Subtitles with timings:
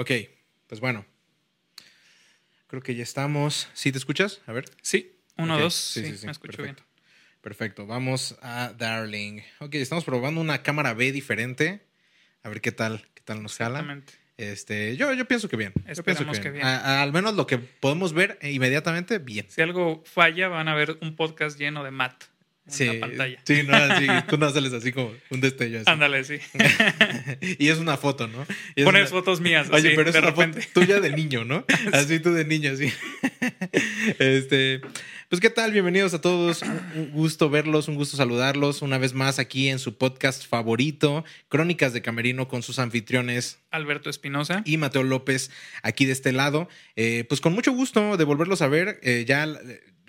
[0.00, 0.10] Ok,
[0.66, 1.04] pues bueno.
[2.68, 3.68] Creo que ya estamos.
[3.74, 4.40] ¿Sí te escuchas?
[4.46, 4.64] A ver.
[4.80, 5.74] Sí, uno, dos.
[5.74, 6.82] Sí, me escucho perfecto.
[7.42, 9.40] Perfecto, vamos a Darling.
[9.58, 11.82] Ok, estamos probando una cámara B diferente.
[12.42, 13.72] A ver qué tal, qué tal nos bien.
[13.74, 14.02] jala.
[14.38, 15.74] Este, yo, yo pienso que bien.
[15.86, 16.64] Esperemos que bien.
[16.64, 19.44] A- a- al menos lo que podemos ver inmediatamente, bien.
[19.50, 22.24] Si algo falla, van a ver un podcast lleno de Matt
[22.70, 23.38] Sí, pantalla.
[23.44, 25.90] sí, no, sí, tú no sales así como un destello así.
[25.90, 26.38] Ándale, sí.
[27.58, 28.46] y es una foto, ¿no?
[28.76, 29.68] Y es Pones una- fotos mías.
[29.70, 30.62] Oye, así, pero es de una repente.
[30.62, 31.64] foto tuya de niño, ¿no?
[31.92, 32.92] Así tú de niño, así.
[34.18, 34.80] Este,
[35.28, 36.62] pues qué tal, bienvenidos a todos.
[36.62, 41.92] Un gusto verlos, un gusto saludarlos una vez más aquí en su podcast favorito, Crónicas
[41.92, 44.62] de Camerino, con sus anfitriones Alberto Espinosa.
[44.64, 45.50] y Mateo López
[45.82, 46.68] aquí de este lado.
[46.96, 48.98] Eh, pues con mucho gusto de volverlos a ver.
[49.02, 49.46] Eh, ya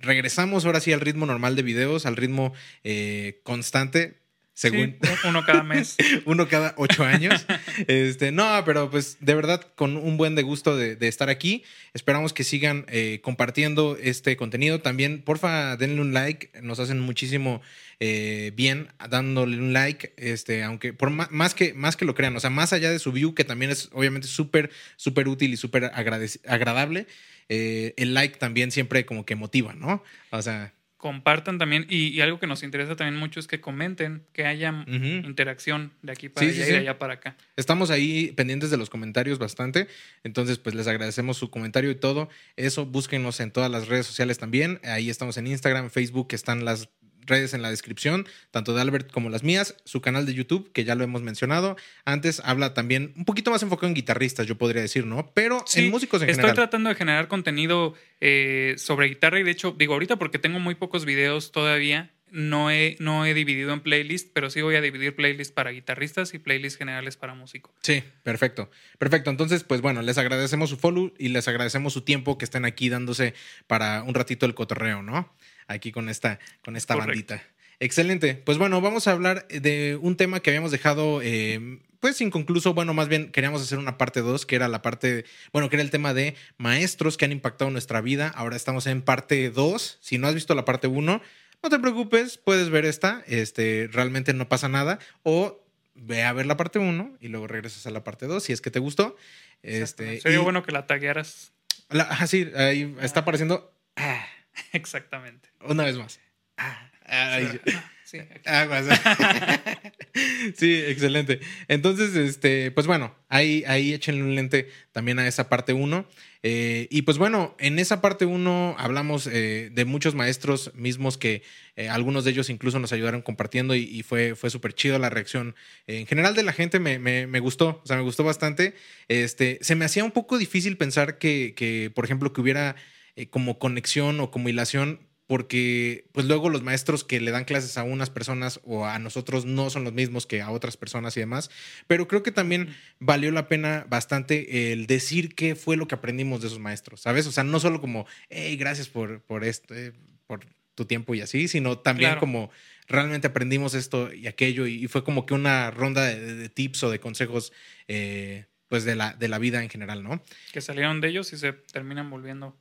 [0.02, 4.20] regresamos ahora sí al ritmo normal de videos, al ritmo eh, constante.
[4.54, 5.96] Según, Sí, uno cada mes.
[6.26, 7.46] uno cada ocho años.
[7.88, 11.64] Este, no, pero pues de verdad con un buen de gusto de, de estar aquí.
[11.94, 14.81] Esperamos que sigan eh, compartiendo este contenido.
[14.81, 16.52] También, porfa, denle un like.
[16.62, 17.62] Nos hacen muchísimo
[18.00, 20.14] eh, bien dándole un like.
[20.17, 23.12] Este, aunque por más que, más que lo crean, o sea, más allá de su
[23.12, 27.08] view, que también es obviamente súper, súper útil y súper agradable.
[27.50, 30.03] eh, el like también siempre como que motiva, ¿no?
[30.31, 31.88] O sea, Compartan también.
[31.89, 36.11] Y, y algo que nos interesa también mucho es que comenten, que haya interacción de
[36.11, 36.69] aquí para Sí, allá sí.
[36.69, 37.35] y de allá para acá.
[37.57, 39.88] Estamos ahí pendientes de los comentarios bastante.
[40.23, 42.29] Entonces, pues les agradecemos su comentario y todo.
[42.55, 44.79] Eso, búsquenos en todas las redes sociales también.
[44.83, 46.88] Ahí estamos en Instagram, Facebook, están las
[47.32, 49.76] redes en la descripción, tanto de Albert como las mías.
[49.86, 51.76] Su canal de YouTube, que ya lo hemos mencionado.
[52.06, 55.32] Antes habla también un poquito más enfocado en guitarristas, yo podría decir, ¿no?
[55.34, 56.56] Pero Sí, en músicos en Estoy general.
[56.56, 60.76] tratando de generar contenido eh, sobre guitarra y de hecho, digo ahorita porque tengo muy
[60.76, 65.16] pocos videos todavía, no he, no he dividido en playlist, pero sí voy a dividir
[65.18, 67.74] playlist para guitarristas y playlists generales para músicos.
[67.82, 68.72] Sí, perfecto.
[68.98, 69.30] Perfecto.
[69.30, 72.88] Entonces, pues bueno, les agradecemos su follow y les agradecemos su tiempo que estén aquí
[72.88, 73.34] dándose
[73.68, 75.34] para un ratito el cotorreo, ¿no?
[75.72, 77.09] Aquí con esta, con esta Correcto.
[77.36, 77.44] bandita.
[77.80, 78.36] Excelente.
[78.36, 82.74] Pues bueno, vamos a hablar de un tema que habíamos dejado, eh, pues inconcluso.
[82.76, 85.84] Bueno, más bien queríamos hacer una parte 2, que era la parte, bueno, que era
[85.84, 88.28] el tema de maestros que han impactado nuestra vida.
[88.30, 89.98] Ahora estamos en parte 2.
[90.00, 91.22] Si no has visto la parte 1,
[91.64, 93.24] no te preocupes, puedes ver esta.
[93.28, 95.00] Este, realmente no pasa nada.
[95.24, 95.59] O
[95.96, 98.62] ve a ver la parte 1 y luego regresas a la parte 2 si es
[98.62, 99.16] que te gustó.
[99.64, 101.52] Este, Sería y- bueno que la taguearas
[101.90, 103.74] la- ah, sí, ahí está apareciendo.
[103.98, 104.26] ah,
[104.73, 105.50] exactamente.
[105.67, 106.19] una vez más.
[106.57, 107.59] Ah, ay,
[108.06, 108.85] Sí, Aguas.
[110.56, 111.39] sí, excelente.
[111.69, 116.06] Entonces, este, pues bueno, ahí, ahí échenle un lente también a esa parte 1.
[116.44, 121.44] y pues bueno, en esa parte 1 hablamos eh, de muchos maestros mismos que
[121.78, 125.09] eh, algunos de ellos incluso nos ayudaron compartiendo y, y fue, fue súper chido la
[125.09, 125.56] reacción.
[125.88, 128.73] Eh, en general de la gente me, me- me gustó, o sea, me gustó bastante.
[129.07, 132.75] Este, se me hacía un poco difícil pensar que, que, por ejemplo, que hubiera
[133.16, 137.77] eh, como conexión o como hilación porque pues luego los maestros que le dan clases
[137.77, 141.22] a unas personas o a nosotros no son los mismos que a otras personas y
[141.22, 141.49] demás,
[141.88, 146.41] pero creo que también valió la pena bastante el decir qué fue lo que aprendimos
[146.41, 147.27] de esos maestros, ¿sabes?
[147.27, 149.93] O sea, no solo como, hey, gracias por, por esto, eh,
[150.28, 150.45] por
[150.75, 152.19] tu tiempo y así, sino también Claro.
[152.19, 152.51] como
[152.89, 156.83] realmente aprendimos esto y aquello y, y fue como que una ronda de, de tips
[156.83, 157.53] o de consejos
[157.88, 160.22] eh, pues de la, de la vida en general, ¿no?
[160.51, 162.57] que salieron de ellos y se terminan volviendo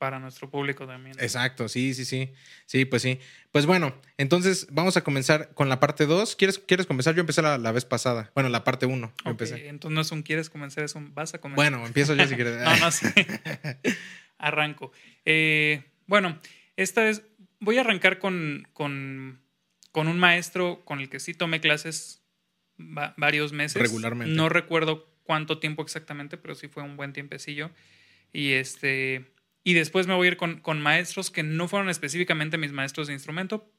[0.00, 1.14] para nuestro público también.
[1.20, 2.32] Exacto, sí, sí, sí.
[2.64, 3.20] Sí, pues sí.
[3.52, 6.36] Pues bueno, entonces vamos a comenzar con la parte 2.
[6.36, 7.14] ¿Quieres, ¿Quieres comenzar?
[7.14, 8.30] Yo empecé la, la vez pasada.
[8.34, 9.06] Bueno, la parte 1.
[9.06, 9.68] Ok, empecé.
[9.68, 11.70] entonces no es un quieres comenzar, es un vas a comenzar.
[11.70, 12.56] Bueno, empiezo yo si quieres.
[12.64, 13.12] no, no sé.
[14.38, 14.90] Arranco.
[15.26, 16.40] Eh, bueno,
[16.76, 17.22] esta vez
[17.60, 19.38] voy a arrancar con, con,
[19.92, 22.22] con un maestro con el que sí tomé clases
[22.80, 23.82] va- varios meses.
[23.82, 24.34] Regularmente.
[24.34, 27.70] No recuerdo cuánto tiempo exactamente, pero sí fue un buen tiempecillo.
[28.32, 29.30] Y este.
[29.62, 33.06] Y después me voy a ir con, con maestros que no fueron específicamente mis maestros
[33.08, 33.70] de instrumento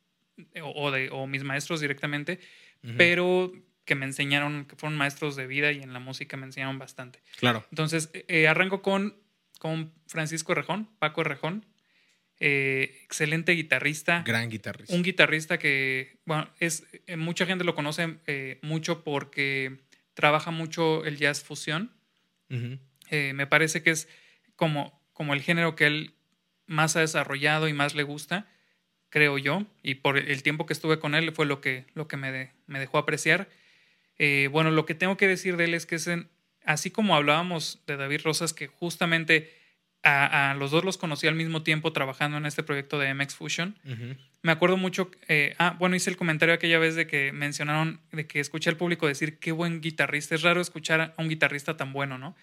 [0.53, 2.39] eh, o, o de, o mis maestros directamente,
[2.97, 3.51] pero
[3.85, 7.21] que me enseñaron, que fueron maestros de vida y en la música me enseñaron bastante.
[7.37, 7.65] Claro.
[7.71, 9.15] Entonces, eh, arranco con,
[9.59, 11.65] con Francisco Rejón, Paco Rejón,
[12.39, 14.95] eh, excelente guitarrista, Gran guitarrista.
[14.95, 19.81] un guitarrista que, bueno, es, eh, mucha gente lo conoce eh, mucho porque
[20.15, 21.91] trabaja mucho el jazz fusión.
[23.09, 24.09] Eh, me parece que es
[24.55, 26.13] como, como el género que él
[26.65, 28.47] más ha desarrollado y más le gusta,
[29.09, 32.17] creo yo, y por el tiempo que estuve con él fue lo que, lo que
[32.17, 33.47] me, de- me dejó apreciar.
[34.17, 36.27] Eh, bueno, lo que tengo que decir de él es que es en-
[36.65, 39.53] así como hablábamos de David Rosas, que justamente
[40.01, 43.77] a, los dos los conocí al mismo tiempo trabajando en este proyecto de MX Fusion.
[44.41, 48.25] Me acuerdo mucho, eh, ah, bueno, hice el comentario aquella vez de que mencionaron, de
[48.25, 50.33] que escuché al público decir qué buen guitarrista.
[50.33, 52.35] Es raro escuchar a un guitarrista tan bueno, ¿no?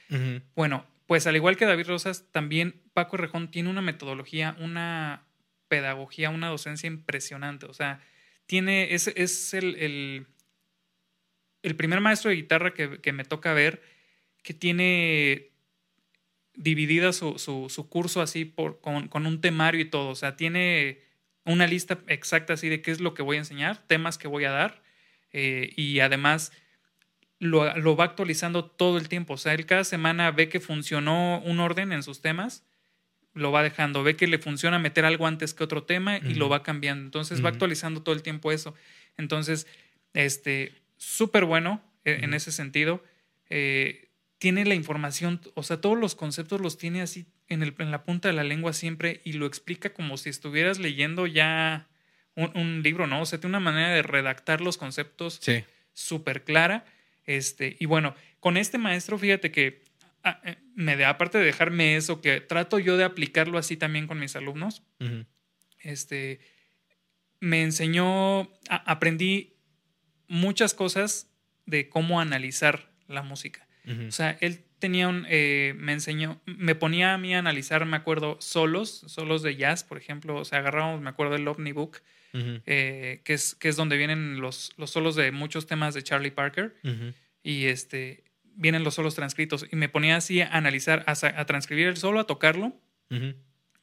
[0.54, 5.26] Bueno, pues al igual que David Rosas, también Paco Rejón tiene una metodología, una
[5.68, 7.64] pedagogía, una docencia impresionante.
[7.64, 8.00] O sea,
[8.44, 10.26] tiene, es, es el,
[11.62, 13.82] el, primer maestro de guitarra que, que me toca ver
[14.42, 15.50] que tiene
[16.52, 20.10] dividida su, su, curso así por, con, un temario y todo.
[20.10, 21.00] O sea, tiene
[21.46, 24.44] una lista exacta así de qué es lo que voy a enseñar, temas que voy
[24.44, 24.82] a dar
[25.32, 26.52] eh, y además
[27.38, 29.34] lo, lo, va actualizando todo el tiempo.
[29.34, 32.64] O sea, él cada semana ve que funcionó un orden en sus temas,
[33.34, 36.48] lo va dejando, ve que le funciona meter algo antes que otro tema y lo
[36.48, 37.04] va cambiando.
[37.04, 38.74] Entonces va actualizando todo el tiempo eso.
[39.16, 39.66] Entonces,
[40.14, 43.02] este, súper bueno eh, en, ese sentido.
[43.50, 44.08] Eh,
[44.38, 48.04] tiene la información, o sea, todos los conceptos los tiene así en, el, en la
[48.04, 51.88] punta de la lengua siempre y lo explica como si estuvieras leyendo ya
[52.34, 53.22] un, libro, ¿no?
[53.22, 55.40] O sea, tiene una manera de redactar los conceptos
[55.92, 56.84] súper clara.
[57.28, 59.82] Este, y bueno, con este maestro, fíjate que
[60.24, 64.06] ah, eh, me de, aparte de dejarme eso, que trato yo de aplicarlo así también
[64.06, 64.82] con mis alumnos,
[65.80, 66.40] este,
[67.38, 69.58] me enseñó, aprendí
[70.26, 71.30] muchas cosas
[71.66, 73.68] de cómo analizar la música.
[74.06, 77.96] O sea, él tenía un, eh, me enseñó, me ponía a mí a analizar, me
[77.96, 81.98] acuerdo, solos, solos de jazz, por ejemplo, o sea, agarrábamos, me acuerdo, el Omnibook,
[82.66, 86.30] eh, que, es, que es donde vienen los, los solos de muchos temas de Charlie
[86.30, 86.74] Parker,
[87.42, 88.24] y este,
[88.54, 92.26] vienen los solos transcritos, y me ponía así a analizar, a, transcribir el solo, a
[92.26, 92.74] tocarlo,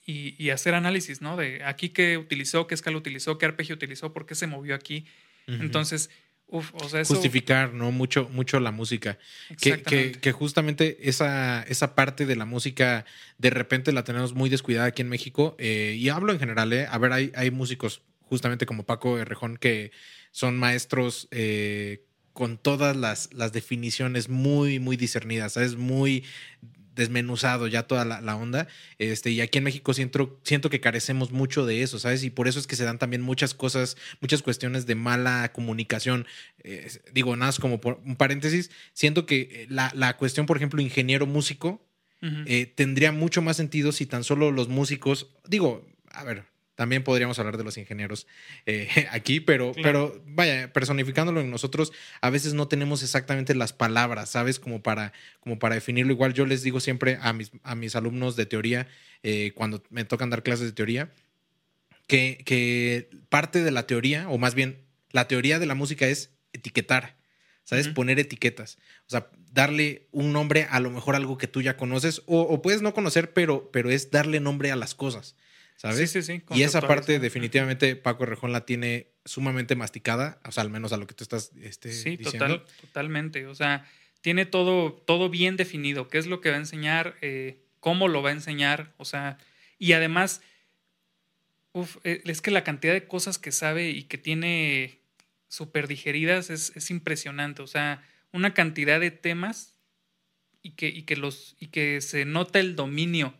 [0.05, 1.35] y, y, hacer análisis, ¿no?
[1.35, 5.05] De aquí qué utilizó, qué escala utilizó, qué arpegio utilizó, por qué se movió aquí.
[5.47, 6.09] Entonces,
[6.47, 7.91] Justificar, ¿no?
[7.91, 9.17] Mucho, mucho la música.
[9.59, 13.05] Que, que, justamente esa, esa parte de la música
[13.39, 15.55] de repente la tenemos muy descuidada aquí en México.
[15.57, 16.87] Eh, y hablo en general, ¿eh?
[16.89, 19.91] A ver, hay, hay músicos justamente como Paco Herrejón que
[20.31, 25.75] son maestros eh, con todas las, las definiciones muy, muy discernidas, ¿sabes?
[25.75, 26.25] Muy
[26.95, 28.67] desmenuzado ya toda la, onda.
[28.97, 32.23] Este, y aquí en México siento, siento que carecemos mucho de eso, ¿sabes?
[32.23, 36.25] Y por eso es que se dan también muchas cosas, muchas cuestiones de mala comunicación.
[36.63, 40.81] Eh, digo, nada, como por un paréntesis, siento que eh, la, la cuestión, por ejemplo,
[40.81, 41.81] ingeniero músico,
[42.47, 46.45] eh, tendría mucho más sentido si tan solo los músicos, digo, a ver,
[46.75, 48.27] también podríamos hablar de los ingenieros
[48.65, 51.91] eh, aquí, pero, pero vaya, personificándolo en nosotros,
[52.21, 54.59] a veces no tenemos exactamente las palabras, ¿sabes?
[54.59, 56.13] Como para, como para definirlo.
[56.13, 58.87] Igual yo les digo siempre a mis, a mis alumnos de teoría,
[59.23, 61.11] eh, cuando me tocan dar clases de teoría,
[62.07, 66.31] que, que, parte de la teoría, o más bien, la teoría de la música es
[66.53, 67.15] etiquetar,
[67.63, 67.87] ¿sabes?
[67.87, 68.77] Poner etiquetas.
[69.07, 72.61] O sea, darle un nombre a lo mejor algo que tú ya conoces, o, o
[72.61, 75.35] puedes no conocer, pero, pero es darle nombre a las cosas.
[75.75, 76.11] ¿Sabes?
[76.11, 76.43] Sí, sí, sí.
[76.55, 80.97] Y esa parte definitivamente Paco Rejón la tiene sumamente masticada, o sea, al menos a
[80.97, 83.47] lo que tú estás este, sí, Total, totalmente.
[83.47, 83.85] O sea,
[84.21, 88.23] tiene todo, todo bien definido, qué es lo que va a enseñar, eh, cómo lo
[88.23, 89.37] va a enseñar, o sea,
[89.77, 90.41] y además,
[91.73, 94.99] uf, eh, es que la cantidad de cosas que sabe y que tiene
[95.47, 99.75] súper digeridas es, es, impresionante, o sea, una cantidad de temas
[100.61, 103.35] y que, y que, los, y que se nota el dominio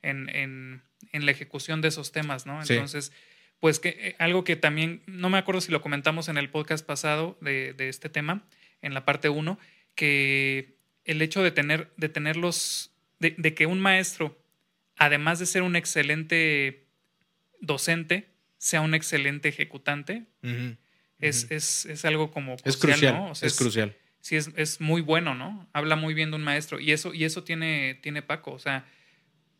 [0.00, 0.82] en, en
[1.12, 2.60] en la ejecución de esos temas, ¿no?
[2.60, 3.12] Entonces,
[3.58, 6.84] pues que eh, algo que también, no me acuerdo si lo comentamos en el podcast
[6.84, 8.44] pasado de, este tema,
[8.82, 9.58] en la parte 1,
[9.94, 14.38] que el hecho de tener, de tenerlos, de, de, que un maestro,
[14.96, 16.86] además de ser un excelente
[17.60, 20.24] docente, sea un excelente ejecutante,
[21.18, 23.32] es, es, es, algo como crucial, es crucial, ¿no?
[23.32, 23.96] es, crucial.
[24.20, 25.68] Sí, es, es, muy bueno, ¿no?
[25.72, 26.80] Habla muy bien de un maestro.
[26.80, 28.52] Y eso, y eso tiene, tiene Paco.
[28.52, 28.86] O sea,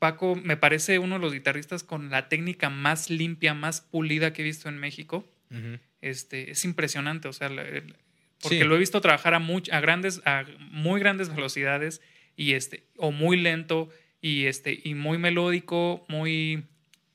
[0.01, 4.41] Paco me parece uno de los guitarristas con la técnica más limpia, más pulida que
[4.41, 5.31] he visto en México.
[6.01, 7.51] este, es impresionante, o sea,
[8.41, 12.01] porque lo he visto trabajar a, a, grandes, a muy grandes velocidades
[12.35, 13.91] y este, o muy lento
[14.23, 16.65] y, este, y muy melódico, muy,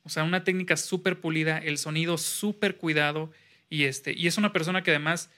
[0.04, 3.32] o sea, una técnica súper pulida, el sonido súper cuidado
[3.68, 5.32] y, este, y es una persona que además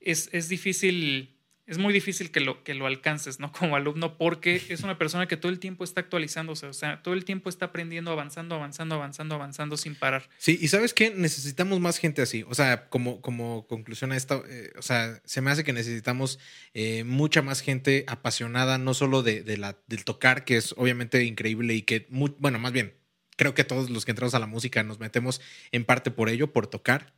[0.00, 1.35] es, es difícil
[1.66, 3.52] es muy difícil que lo, que lo alcances, ¿no?
[3.58, 7.14] Como alumno, porque es una persona que todo el tiempo está actualizándose, o sea, todo
[7.14, 10.28] el tiempo está aprendiendo, avanzando, avanzando, avanzando, avanzando sin parar.
[10.38, 14.44] Sí, y sabes qué, necesitamos más gente así, o sea, como, como conclusión a esto,
[14.48, 16.38] eh, o sea, se me hace que necesitamos
[16.74, 21.24] eh, mucha más gente apasionada, no solo de, de, la, del tocar, que es obviamente
[21.24, 22.94] increíble y que, bueno, más bien,
[23.36, 25.40] creo que todos los que entramos a la música nos metemos
[25.72, 27.15] en parte por ello, por tocar,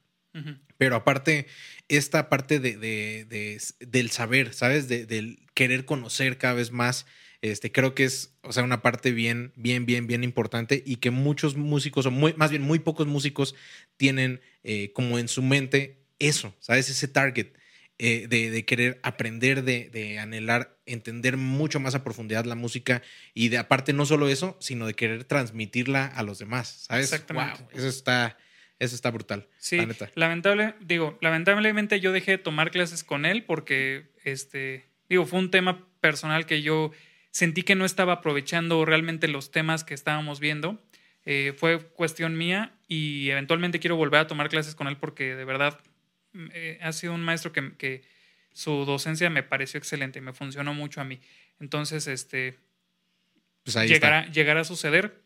[0.77, 1.47] pero aparte,
[1.89, 4.89] esta parte de, del saber, ¿sabes?
[4.89, 7.07] De, del querer conocer cada vez más
[7.41, 11.11] este, creo que es, o sea, una parte bien, bien, bien, bien importante y que
[11.11, 13.55] muchos músicos, o muy, más bien muy pocos músicos,
[13.97, 16.91] tienen eh, como en su mente eso, ¿sabes?
[16.91, 17.53] Ese target.
[18.01, 23.03] Eh, de, querer aprender, de, anhelar, entender mucho más a profundidad la música
[23.35, 27.13] y de aparte no solo eso, sino de querer transmitirla a los demás, ¿sabes?
[27.13, 27.65] Exactamente.
[27.75, 28.39] eso está,
[28.79, 29.49] eso está brutal.
[29.59, 29.81] Sí,
[30.15, 35.51] lamentable, digo, lamentablemente yo dejé de tomar clases con él porque, este, digo, fue un
[35.51, 36.93] tema personal que yo
[37.31, 40.81] sentí que no estaba aprovechando realmente los temas que estábamos viendo.
[41.25, 45.45] Eh, fue cuestión mía y eventualmente quiero volver a tomar clases con él porque de
[45.45, 45.79] verdad
[46.55, 48.05] eh, ha sido un maestro que,
[48.53, 51.21] su docencia me pareció excelente, me funcionó mucho a mí.
[51.61, 52.59] Entonces, este,
[53.63, 55.23] pues llegará, llegará a suceder,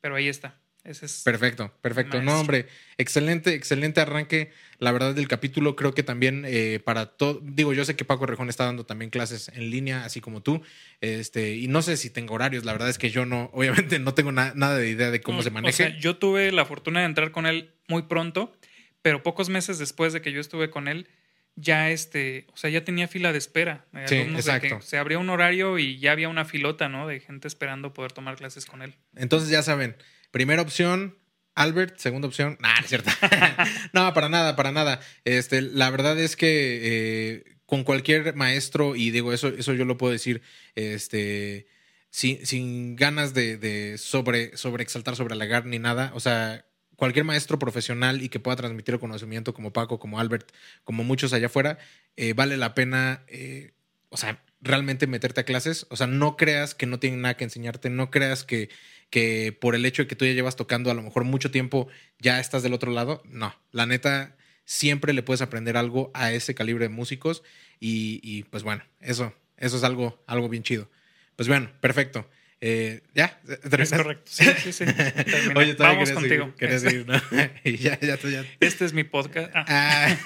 [0.00, 0.58] pero ahí está.
[0.84, 2.22] Ese es perfecto, perfecto.
[2.22, 4.50] No, hombre, excelente, excelente arranque.
[4.78, 8.24] La verdad del capítulo, creo que también eh, para todo, digo, yo sé que Paco
[8.24, 10.62] Rejón está dando también clases en línea, así como tú,
[11.02, 14.14] este, y no sé si tengo horarios, la verdad es que yo no, obviamente no
[14.14, 15.88] tengo nada de idea de cómo se maneja.
[15.98, 18.54] yo tuve la fortuna de entrar con él muy pronto
[19.02, 21.08] pero pocos meses después de que yo estuve con él,
[21.56, 23.86] ya este, o sea, ya tenía fila de espera.
[24.06, 24.80] Sí, exacto.
[24.80, 27.06] se abría un horario y ya había una filota, ¿no?
[27.06, 28.94] De gente esperando poder tomar clases con él.
[29.16, 29.96] Entonces ya saben,
[30.30, 31.18] primera opción,
[31.54, 33.10] Albert, segunda opción, nah, es cierto.
[33.92, 35.00] no, para nada, para nada.
[35.24, 39.96] Este, la verdad es que eh, con cualquier maestro, y digo, eso, eso yo lo
[39.98, 40.42] puedo decir,
[40.74, 41.66] este,
[42.10, 46.12] sin, sin ganas de, de sobre, sobre exaltar, sobre ni nada.
[46.14, 50.52] O sea, cualquier maestro profesional y que pueda transmitir el conocimiento como Paco, como Albert,
[50.84, 51.78] como muchos allá afuera,
[52.16, 53.72] eh, vale la pena, eh,
[54.08, 55.86] o sea, realmente meterte a clases.
[55.90, 58.68] O sea, no creas que no tienen nada que enseñarte, no creas que,
[59.10, 61.88] que por el hecho de que tú ya llevas tocando a lo mejor mucho tiempo
[62.18, 63.22] ya estás del otro lado.
[63.26, 67.42] No, la neta, siempre le puedes aprender algo a ese calibre de músicos
[67.80, 70.88] y, y pues bueno, eso, eso es algo, algo bien chido.
[71.36, 72.28] Pues bueno, perfecto.
[72.62, 73.40] Eh, ¿Ya?
[73.78, 74.24] Es correcto.
[74.26, 74.84] Sí, sí, sí.
[75.56, 76.54] Oye, Vamos contigo.
[76.56, 77.14] querías seguir, ¿no?
[77.64, 78.44] y ya, ya, ya.
[78.60, 79.50] Este es mi podcast.
[79.54, 79.64] Ah.
[79.68, 80.16] ah.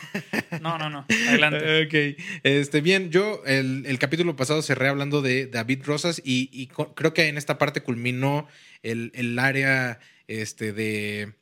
[0.60, 1.06] No, no, no.
[1.28, 1.84] Adelante.
[1.84, 2.18] Ok.
[2.42, 7.12] Este, bien, yo el, el capítulo pasado cerré hablando de David Rosas y, y creo
[7.12, 8.48] que en esta parte culminó
[8.82, 11.34] el, el área este, de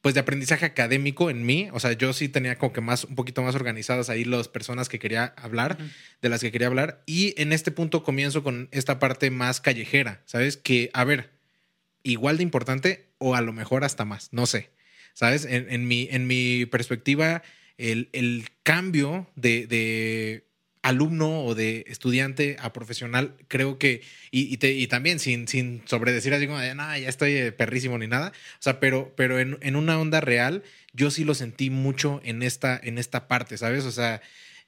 [0.00, 1.68] pues de aprendizaje académico en mí.
[1.72, 4.88] O sea, yo sí tenía como que más, un poquito más organizadas ahí las personas
[4.88, 5.78] que quería hablar,
[6.22, 7.02] de las que quería hablar.
[7.06, 10.56] Y en este punto comienzo con esta parte más callejera, ¿sabes?
[10.56, 11.30] Que, a ver,
[12.02, 14.70] igual de importante o a lo mejor hasta más, no sé.
[15.14, 15.46] ¿Sabes?
[15.46, 17.42] En, mi, en mi perspectiva,
[17.76, 20.47] el, el cambio de, de
[20.82, 26.46] alumno o de estudiante a profesional, creo que, y, y, también sin, sin sobredecir así
[26.46, 29.76] como de, nada, ya estoy eh, perrísimo ni nada, o sea, pero, pero en, en,
[29.76, 33.84] una onda real, yo sí lo sentí mucho en esta, en esta parte, ¿sabes?
[33.84, 34.22] O sea,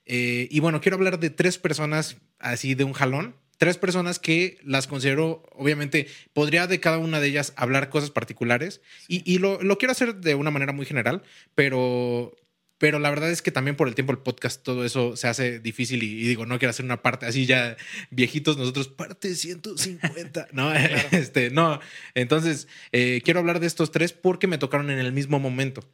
[0.06, 4.58] eh, y bueno, quiero hablar de tres personas así de un jalón, tres personas que
[4.64, 9.62] las considero, obviamente, podría de cada una de ellas hablar cosas particulares y, y lo,
[9.62, 11.22] lo, quiero hacer de una manera muy general,
[11.54, 12.34] pero,
[12.80, 15.60] pero la verdad es que también por el tiempo del podcast todo eso se hace
[15.60, 17.76] difícil y, digo, no quiero hacer una parte así ya
[18.08, 20.49] viejitos nosotros, parte 150.
[20.52, 20.72] no,
[21.12, 21.78] este, no.
[22.14, 25.87] Entonces, eh, quiero hablar de estos tres porque me tocaron en el mismo momento.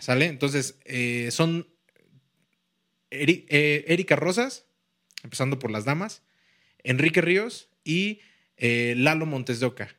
[0.00, 0.26] ¿Sale?
[0.26, 1.68] Entonces, eh, son
[3.12, 4.66] eh, Erika Rosas,
[5.22, 6.22] empezando por las damas,
[6.82, 8.22] Enrique Ríos y
[8.58, 9.96] Lalo Montes de Oca.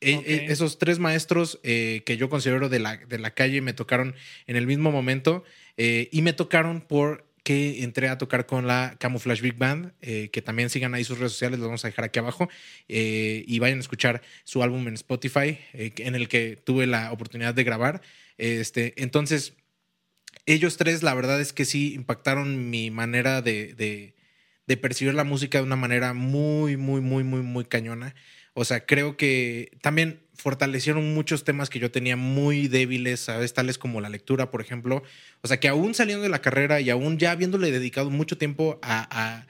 [0.00, 3.72] E, e, esos tres maestros eh, que yo considero de la, de la calle me
[3.72, 4.14] tocaron
[4.46, 5.42] en el mismo momento
[5.76, 10.40] eh, y me tocaron porque entré a tocar con la Camouflage Big Band, eh, que
[10.40, 12.48] también sigan ahí sus redes sociales, los vamos a dejar aquí abajo,
[12.86, 17.64] y vayan a escuchar su álbum en Spotify, en el que tuve la oportunidad de
[17.64, 18.02] grabar.
[18.36, 19.54] Este, entonces,
[20.44, 24.14] ellos tres, la verdad es que sí impactaron mi manera de, de,
[24.66, 28.14] de percibir la música de una manera muy, muy, muy, muy, muy cañona.
[28.60, 33.54] O sea, creo que también fortalecieron muchos temas que yo tenía muy débiles, ¿sabes?
[33.54, 35.04] Tales como la lectura, por ejemplo.
[35.42, 38.80] O sea, que aún saliendo de la carrera y aún ya habiéndole dedicado mucho tiempo
[38.82, 39.46] a,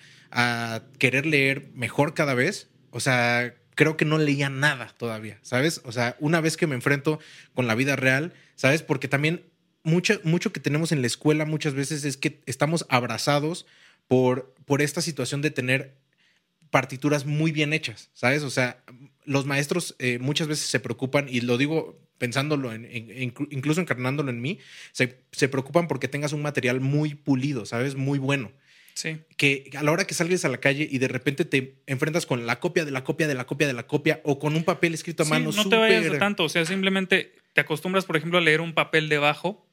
[0.98, 5.80] querer leer mejor cada vez, o sea, creo que no leía nada todavía, ¿sabes?
[5.84, 7.18] O sea, una vez que me enfrento
[7.54, 8.82] con la vida real, ¿sabes?
[8.82, 9.42] Porque también
[9.84, 13.64] mucho, mucho que tenemos en la escuela muchas veces es que estamos abrazados
[14.06, 15.94] por, por esta situación de tener
[16.70, 18.42] partituras muy bien hechas, ¿sabes?
[18.42, 18.82] O sea,
[19.28, 22.88] los maestros eh, muchas veces se preocupan, y lo digo pensándolo, en,
[23.50, 24.58] incluso encarnándolo en mí,
[24.92, 27.94] se, se, preocupan porque tengas un material muy pulido, ¿sabes?
[27.94, 28.50] Muy bueno.
[28.94, 29.20] Sí.
[29.37, 32.47] Que a la hora que salgas a la calle y de repente te enfrentas con
[32.47, 34.92] la copia de la copia de la copia de la copia o con un papel
[34.94, 35.52] escrito a mano.
[35.52, 38.75] no te vayas de tanto, o sea, simplemente te acostumbras, por ejemplo, a leer un
[38.75, 39.67] papel debajo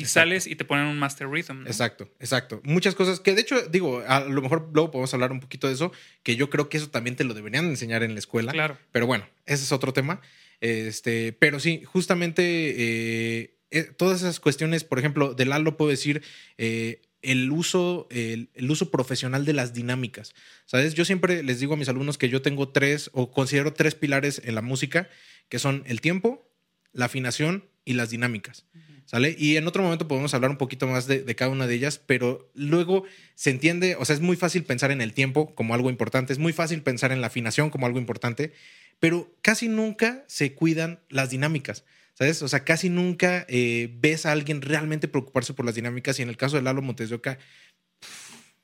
[0.00, 1.66] Y sales y te ponen un master rhythm.
[1.66, 2.60] Exacto, exacto.
[2.64, 5.74] Muchas cosas que de hecho, digo, a lo mejor luego podemos hablar un poquito de
[5.74, 5.92] eso,
[6.22, 8.52] que yo creo que eso también te lo deberían enseñar en la escuela.
[8.52, 8.78] Claro.
[8.92, 10.20] Pero bueno, ese es otro tema.
[10.60, 16.22] Este, pero sí, justamente eh, eh, todas esas cuestiones, por ejemplo, de Lalo puedo decir
[16.58, 20.34] eh, el uso, el, el, uso profesional de las dinámicas.
[20.66, 20.94] ¿Sabes?
[20.94, 24.42] Yo siempre les digo a mis alumnos que yo tengo tres o considero tres pilares
[24.44, 25.08] en la música,
[25.48, 26.50] que son el tiempo,
[26.92, 28.66] la afinación y las dinámicas.
[29.10, 29.34] ¿Sale?
[29.36, 31.98] Y en otro momento podemos hablar un poquito más de, de, cada una de ellas,
[31.98, 33.02] pero luego
[33.34, 36.38] se entiende, o sea, es muy fácil pensar en el tiempo como algo importante, es
[36.38, 38.52] muy fácil pensar en la afinación como algo importante,
[39.00, 41.84] pero casi nunca se cuidan las dinámicas.
[42.14, 42.40] ¿Sabes?
[42.42, 46.28] O sea, casi nunca eh, ves a alguien realmente preocuparse por las dinámicas y en
[46.28, 47.38] el caso de Lalo Montes de Oca,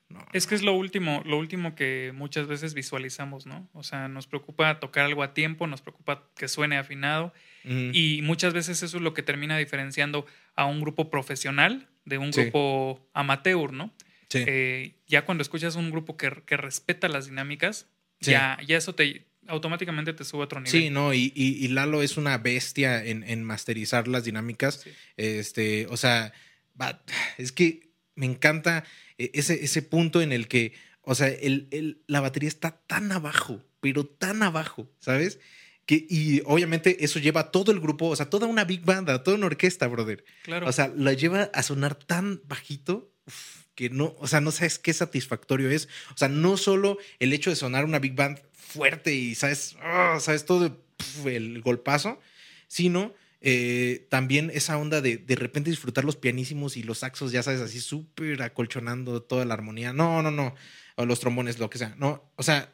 [0.07, 0.25] no.
[0.31, 3.67] Es que es lo último, lo último que muchas veces visualizamos, ¿no?
[3.73, 7.33] O sea, nos preocupa tocar algo a tiempo, nos preocupa que suene afinado
[7.67, 7.91] mm.
[7.93, 12.31] y muchas veces eso es lo que termina diferenciando a un grupo profesional de un
[12.31, 13.09] grupo sí.
[13.13, 13.93] amateur, ¿no?
[14.29, 14.43] Sí.
[14.45, 17.87] Eh, ya cuando escuchas un grupo que, que respeta las dinámicas,
[18.21, 18.31] sí.
[18.31, 20.71] ya, ya eso te automáticamente te sube a otro nivel.
[20.71, 24.85] Sí, no, y, y, y Lalo es una bestia en, en masterizar las dinámicas.
[25.15, 26.33] Este, o sea,
[26.79, 27.01] va,
[27.37, 28.83] es que me encanta
[29.17, 33.63] ese, ese punto en el que, o sea, el, el, la batería está tan abajo,
[33.79, 35.39] pero tan abajo, ¿sabes?
[35.87, 39.09] Que, y obviamente eso lleva a todo el grupo, o sea, toda una big band,
[39.09, 40.23] a toda una orquesta, brother.
[40.43, 40.67] Claro.
[40.67, 44.79] O sea, la lleva a sonar tan bajito uf, que no, o sea, no sabes
[44.79, 45.87] qué satisfactorio es.
[46.13, 50.19] O sea, no solo el hecho de sonar una big band fuerte y sabes, oh,
[50.19, 52.19] sabes todo puf, el golpazo,
[52.67, 57.43] sino eh, también esa onda de de repente disfrutar los pianísimos y los saxos, ya
[57.43, 59.93] sabes, así súper acolchonando toda la armonía.
[59.93, 60.55] No, no, no.
[60.95, 61.95] O los trombones, lo que sea.
[61.97, 62.73] No, o sea,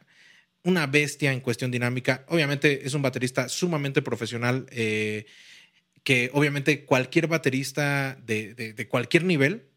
[0.64, 2.26] una bestia en cuestión dinámica.
[2.28, 4.66] Obviamente es un baterista sumamente profesional.
[4.72, 5.26] Eh,
[6.04, 9.70] que obviamente cualquier baterista de, de, de, cualquier nivel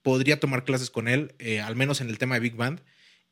[0.00, 2.80] podría tomar clases con él, eh, al menos en el tema de Big Band,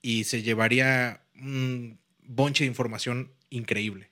[0.02, 4.10] y se llevaría un bonche de información increíble.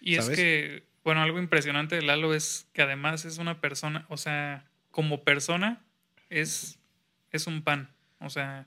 [0.00, 0.30] Y ¿sabes?
[0.30, 4.64] es que bueno, algo impresionante de Lalo es que además es una persona, o sea,
[4.90, 5.84] como persona
[6.30, 6.78] es,
[7.30, 7.90] es un pan.
[8.20, 8.66] O sea,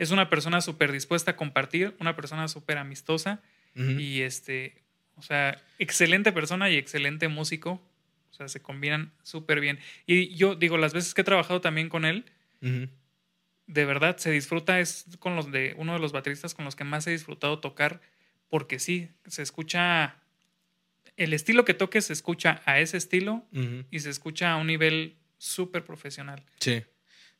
[0.00, 3.42] es una persona súper dispuesta a compartir, una persona súper amistosa
[3.76, 4.00] uh -huh.
[4.00, 4.80] y este,
[5.16, 7.82] o sea, excelente persona y excelente músico.
[8.30, 9.78] O sea, se combinan súper bien.
[10.06, 12.24] Y yo digo, las veces que he trabajado también con él,
[12.62, 12.88] uh -huh.
[13.66, 16.84] de verdad se disfruta, es con los de uno de los bateristas con los que
[16.84, 18.00] más he disfrutado tocar,
[18.48, 20.16] porque sí, se escucha
[21.18, 23.84] el estilo que toques se escucha a ese estilo uh -huh.
[23.90, 26.42] y se escucha a un nivel súper profesional.
[26.58, 26.84] Sí.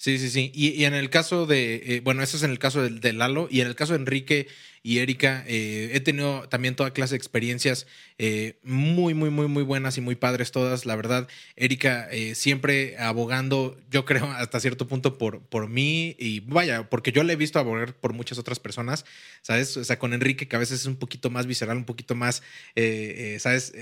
[0.00, 0.50] Sí, sí, sí.
[0.54, 3.48] Y, en el caso de, eh, bueno, eso es en el caso de, de, Lalo,
[3.50, 4.48] y en el caso de Enrique
[4.82, 7.86] y Erika, eh, he tenido también toda clase de experiencias
[8.16, 11.28] eh, muy, muy, muy, muy buenas y muy padres todas, la verdad.
[11.54, 17.12] Erika eh, siempre abogando, yo creo, hasta cierto punto por, por mí, y vaya, porque
[17.12, 19.04] yo le he visto abogar por muchas otras personas,
[19.42, 19.76] ¿sabes?
[19.76, 22.42] O sea, con Enrique, que a veces es un poquito más visceral, un poquito más,
[22.74, 23.74] eh, ¿sabes?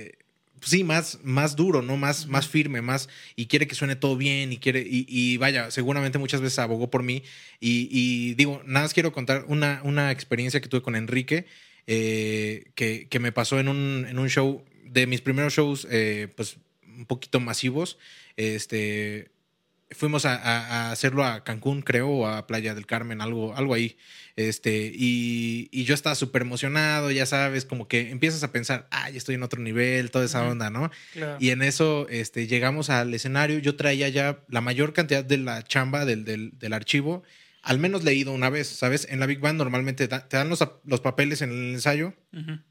[0.62, 1.96] Sí, más, más duro, ¿no?
[1.96, 5.70] Más, más firme, más, y quiere que suene todo bien, y quiere, y, y vaya,
[5.70, 7.22] seguramente muchas veces abogó por mí.
[7.60, 11.46] Y, y, digo, nada más quiero contar una, una experiencia que tuve con Enrique,
[11.86, 16.28] eh, que, que, me pasó en un, en un show, de mis primeros shows, eh,
[16.36, 17.98] pues, un poquito masivos.
[18.36, 19.30] Este,
[19.90, 23.96] fuimos a, a, hacerlo a Cancún, creo, o a Playa del Carmen, algo, algo ahí.
[24.36, 29.16] Este, y, y yo estaba súper emocionado, ya sabes, como que empiezas a pensar, ay,
[29.16, 30.90] estoy en otro nivel, toda esa onda, ¿no?
[31.12, 31.36] Claro.
[31.40, 35.62] Y en eso este, llegamos al escenario, yo traía ya la mayor cantidad de la
[35.64, 37.22] chamba del, del, del archivo,
[37.62, 39.08] al menos leído una vez, ¿sabes?
[39.10, 42.38] En la Big Band normalmente da, te dan los, los, papeles en el ensayo, uh
[42.38, 42.62] -huh.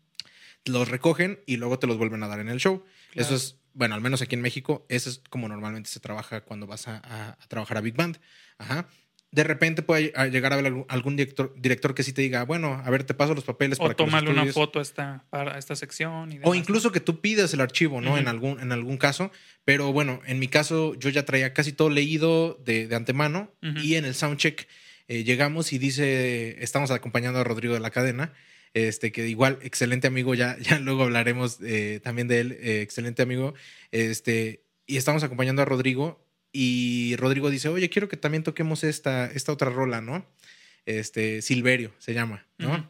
[0.65, 2.83] los recogen y luego te los vuelven a dar en el show.
[3.11, 3.25] Claro.
[3.25, 6.65] Eso es bueno, al menos aquí en México, eso es como normalmente se trabaja cuando
[6.65, 8.17] vas a, a, a trabajar a Big Band.
[8.57, 8.87] Ajá.
[9.29, 12.89] De repente puede llegar a haber algún director, director que sí te diga, bueno, a
[12.89, 16.31] ver, te paso los papeles o para tómale una foto a esta, para esta sección.
[16.31, 18.13] Y o incluso que tú pidas el archivo, ¿no?
[18.13, 18.19] Uh -huh.
[18.19, 19.31] en, algún, en algún caso.
[19.63, 23.67] Pero bueno, en mi caso, yo ya traía casi todo leído de, de antemano uh
[23.67, 23.83] -huh.
[23.83, 24.67] y en el soundcheck
[25.07, 28.33] eh, llegamos y dice, estamos acompañando a Rodrigo de la cadena
[28.85, 33.23] este, que igual, excelente amigo, ya, ya luego hablaremos eh, también de él, eh, excelente
[33.23, 33.55] amigo,
[33.91, 39.25] este, y estamos acompañando a Rodrigo y Rodrigo dice, oye, quiero que también toquemos esta,
[39.31, 40.25] esta otra rola, ¿no?
[40.85, 42.69] Este, Silverio se llama, ¿no?
[42.69, 42.89] Uh -huh.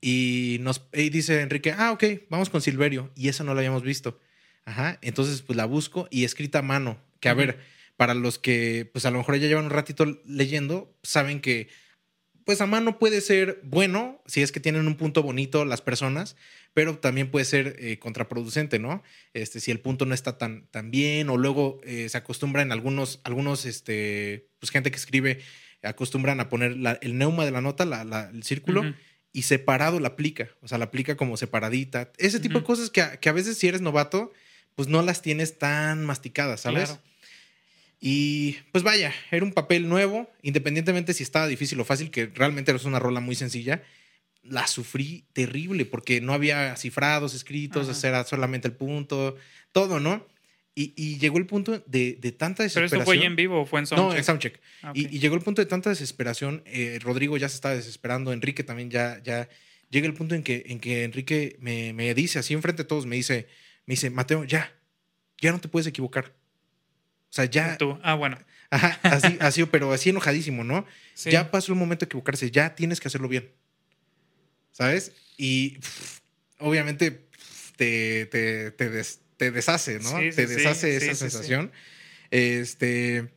[0.00, 3.82] Y nos y dice Enrique, ah, ok, vamos con Silverio, y eso no lo habíamos
[3.82, 4.18] visto.
[4.64, 7.38] Ajá, entonces pues la busco y escrita a mano, que a uh -huh.
[7.38, 7.58] ver,
[7.96, 11.68] para los que pues a lo mejor ya llevan un ratito leyendo, saben que
[12.46, 16.36] pues a mano puede ser bueno si es que tienen un punto bonito las personas,
[16.74, 19.02] pero también puede ser eh, contraproducente, ¿no?
[19.34, 23.20] Este, si el punto no está tan, tan bien o luego eh, se acostumbran algunos,
[23.24, 25.40] algunos, este, pues gente que escribe,
[25.82, 27.82] acostumbran a poner el neuma de la nota,
[28.32, 28.94] el círculo,
[29.32, 32.12] y separado la aplica, o sea, la aplica como separadita.
[32.16, 34.32] Ese tipo de cosas que a, que a, veces si eres novato,
[34.76, 37.00] pues no las tienes tan masticadas, ¿sabes?
[38.00, 42.70] Y pues vaya, era un papel nuevo, independientemente si estaba difícil o fácil, que realmente
[42.70, 43.82] era una rola muy sencilla.
[44.42, 49.36] La sufrí terrible porque no había cifrados escritos, era solamente el punto,
[49.72, 50.26] todo, ¿no?
[50.78, 53.00] Y, llegó el punto de, de, tanta desesperación.
[53.00, 54.10] ¿Pero eso fue en vivo o fue en Soundcheck?
[54.10, 54.60] No, en Soundcheck.
[54.82, 56.62] Ah, y, llegó el punto de tanta desesperación.
[56.66, 58.30] Eh, Rodrigo ya se estaba desesperando.
[58.30, 59.18] Enrique también ya.
[59.22, 59.48] ya
[59.90, 63.06] llega el punto en que, en que Enrique me, me dice, así enfrente de todos,
[63.06, 63.48] me dice,
[63.86, 64.74] me dice, Mateo, ya,
[65.40, 66.34] ya no te puedes equivocar.
[67.36, 67.76] O sea, ya.
[67.76, 67.98] Tú.
[68.02, 68.38] Ah, bueno.
[68.70, 70.86] Ajá, así, así, pero así enojadísimo, ¿no?
[71.26, 73.52] Ya pasó el momento de equivocarse, ya tienes que hacerlo bien.
[74.72, 75.12] ¿Sabes?
[75.36, 75.76] Y
[76.58, 77.26] obviamente
[77.76, 78.70] te, te,
[79.36, 80.18] te, deshace, ¿no?
[80.34, 81.72] te deshace esa sensación.
[82.30, 83.28] Este.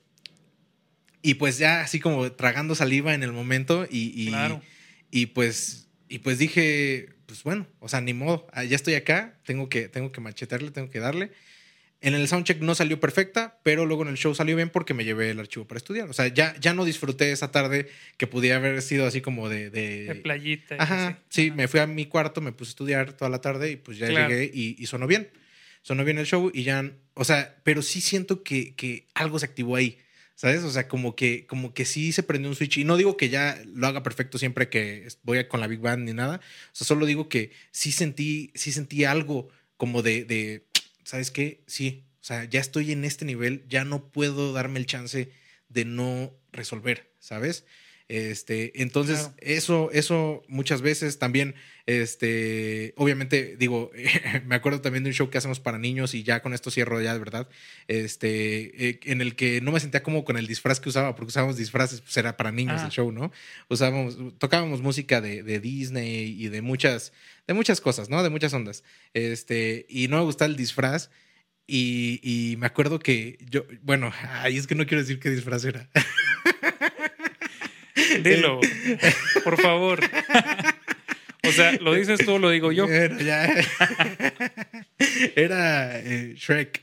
[1.22, 4.32] Y pues ya así como tragando saliva en el momento y,
[5.12, 9.38] y, pues y pues dije, pues bueno, o sea, ni modo, ah, ya estoy acá,
[9.44, 11.32] tengo que, tengo que machetarle, tengo que darle.
[12.02, 15.04] En el soundcheck no salió perfecta, pero luego en el show salió bien porque me
[15.04, 16.10] llevé el archivo para estudiar.
[16.10, 19.70] O sea, ya, ya no disfruté esa tarde que podía haber sido así como de...
[19.70, 20.78] De, playita.
[20.80, 23.76] Ajá, sí, me fui a mi cuarto, me puse a estudiar toda la tarde y
[23.76, 25.30] pues ya llegué y, sonó bien.
[25.82, 26.90] Sonó bien el show y ya...
[27.16, 29.98] O sea, pero sí siento que, que algo se activó ahí.
[30.36, 30.64] ¿Sabes?
[30.64, 32.78] O sea, como que, como que sí se prendió un switch.
[32.78, 36.06] Y no digo que ya lo haga perfecto siempre que voy con la Big Band
[36.06, 36.38] ni nada.
[36.38, 40.66] O sea, solo digo que sí sentí, sí sentí algo como de, de
[41.10, 41.64] ¿sabes qué?
[41.66, 45.32] Sí, o sea, ya estoy en este nivel, ya no puedo darme el chance
[45.68, 47.66] de no resolver, ¿sabes?
[48.10, 51.54] Este, entonces, eso, eso muchas veces también,
[51.86, 53.92] este, obviamente, digo,
[54.48, 57.00] me acuerdo también de un show que hacemos para niños y ya con esto cierro
[57.02, 57.48] ya de verdad,
[57.88, 61.30] este, eh, en el que no me sentía como con el disfraz que usaba, porque
[61.30, 63.32] usábamos disfraces, pues era para niños el show, ¿no?
[63.70, 67.14] Usábamos, tocábamos música de, de, Disney y de muchas,
[67.46, 68.24] de muchas cosas, ¿no?
[68.24, 68.84] De muchas ondas.
[69.14, 71.12] Este, y no me gustaba el disfraz.
[71.68, 75.64] Y, y me acuerdo que yo, bueno, ahí es que no quiero decir qué disfraz
[75.64, 75.88] era.
[78.24, 78.60] Dilo,
[79.44, 80.00] por favor.
[81.48, 82.88] O sea, ¿lo dices tú o lo digo yo?
[82.88, 83.48] Era,
[85.36, 86.82] Era eh, Shrek.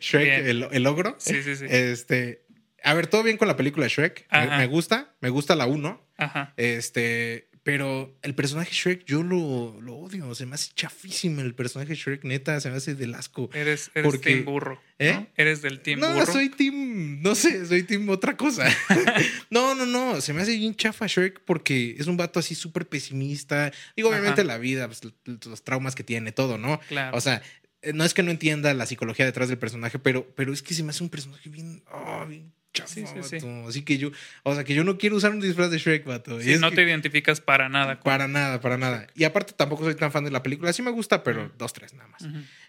[0.00, 1.16] Shrek, el, el, ogro.
[1.18, 1.66] Sí, sí, sí.
[1.68, 2.44] Este,
[2.82, 4.26] a ver, todo bien con la película Shrek.
[4.32, 5.14] Me, me, gusta.
[5.20, 6.08] Me gusta la 1.
[6.16, 6.54] Ajá.
[6.56, 11.94] Este, pero el personaje Shrek yo lo, lo, odio, se me hace chafísimo el personaje
[11.94, 13.50] Shrek, neta, se me hace del asco.
[13.52, 14.80] Eres, eres porque, team burro.
[14.98, 15.26] ¿eh?
[15.36, 16.24] Eres del team no, burro.
[16.24, 18.74] No, soy team, no sé, soy team otra cosa.
[19.50, 22.88] no, no, no, se me hace bien chafa Shrek porque es un vato así súper
[22.88, 23.70] pesimista.
[23.94, 26.80] Digo, obviamente la vida, pues, los traumas que tiene, todo, ¿no?
[26.88, 27.18] Claro.
[27.18, 27.42] O sea,
[27.82, 30.72] eh, no es que no entienda la psicología detrás del personaje, pero, pero es que
[30.72, 33.46] se me hace un personaje bien, oh, bien Sí, sí, sí.
[33.66, 34.10] Así que yo,
[34.42, 36.40] o sea, que yo no quiero usar un disfraz de Shrek, vato.
[36.40, 38.00] Sí, no te identificas para nada.
[38.00, 39.06] Para nada, para nada.
[39.14, 40.72] Y aparte tampoco soy tan fan de la película.
[40.72, 42.24] Sí me gusta, pero dos, tres nada más.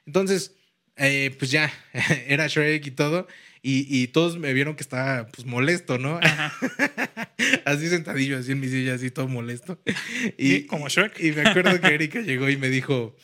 [0.06, 0.56] Entonces,
[0.96, 1.72] eh, pues ya,
[2.28, 3.28] era Shrek y todo.
[3.62, 6.18] Y, y, todos me vieron que estaba pues molesto, ¿no?
[7.66, 9.82] así sentadillo, así en mi silla, así todo molesto.
[10.38, 11.20] Y, como Shrek.
[11.20, 13.18] Y me acuerdo que Erika llegó y me dijo,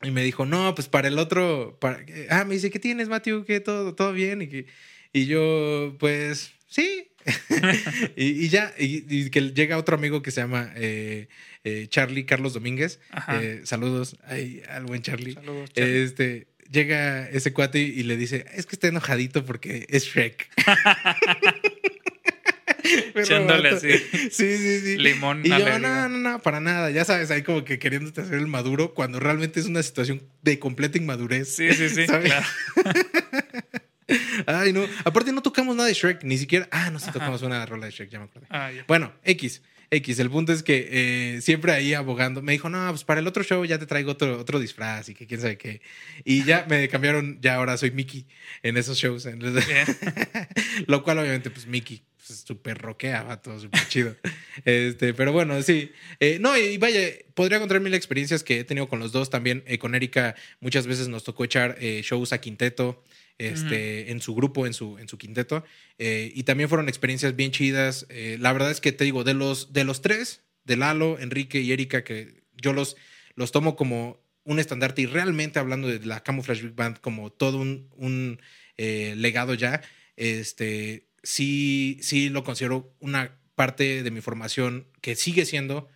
[0.00, 2.04] y me dijo, no, pues para el otro, para...
[2.30, 3.44] ah, me dice, ¿qué tienes, Matthew?
[3.44, 4.42] ¿Qué todo, todo bien?
[4.42, 4.66] Y que
[5.14, 7.08] y yo, pues, sí.
[8.16, 11.28] y, ya, y, que llega otro amigo que se llama eh,
[11.62, 13.00] eh, Charlie Carlos Domínguez.
[13.28, 14.18] Eh, saludos
[14.68, 15.32] al buen Charlie.
[15.32, 20.50] Saludos, Este, llega ese cuate y, le dice, es que está enojadito porque es Shrek.
[23.14, 23.90] Echándole así.
[24.30, 24.96] Sí, sí, sí.
[24.98, 25.42] Limón.
[25.44, 26.90] Y yo, no, no, no, para nada.
[26.90, 30.58] Ya sabes, ahí como que queriéndote hacer el maduro cuando realmente es una situación de
[30.58, 31.54] completa inmadurez.
[31.54, 32.06] Sí, sí, sí.
[32.06, 32.46] Claro.
[34.46, 34.84] Ay, no.
[35.04, 36.68] Aparte, no tocamos nada de Shrek, ni siquiera.
[36.70, 38.46] Ah, no, sí tocamos una rola de Shrek, ya me acordé.
[38.50, 39.62] Ah, bueno, X.
[39.90, 40.18] X.
[40.18, 43.42] El punto es que eh, siempre ahí abogando, me dijo, no, pues para el otro
[43.42, 45.80] show ya te traigo otro, otro disfraz y que quién sabe qué.
[46.24, 48.26] Y ya me cambiaron, ya ahora soy Mickey
[48.62, 49.26] en esos shows.
[50.86, 54.16] Lo cual, obviamente, pues Mickey pues, súper roquea, todo súper chido.
[54.64, 55.92] este, pero bueno, sí.
[56.20, 57.00] Eh, no, y vaya,
[57.34, 59.62] podría contar mil experiencias que he tenido con los dos también.
[59.66, 63.02] Eh, con Erika muchas veces nos tocó echar shows a quinteto
[63.38, 65.64] este, en su grupo, en su, en su quinteto.
[65.98, 68.06] Eh, y también fueron experiencias bien chidas.
[68.08, 71.60] Eh, la verdad es que te digo, de los, de los tres, de Lalo, Enrique
[71.60, 72.96] y Erika, que yo los,
[73.34, 77.58] los tomo como un estandarte y realmente hablando de la Camouflage Big Band como todo
[77.58, 78.40] un, un
[78.76, 79.80] eh, legado ya,
[80.16, 85.88] este, sí, sí lo considero una parte de mi formación que sigue siendo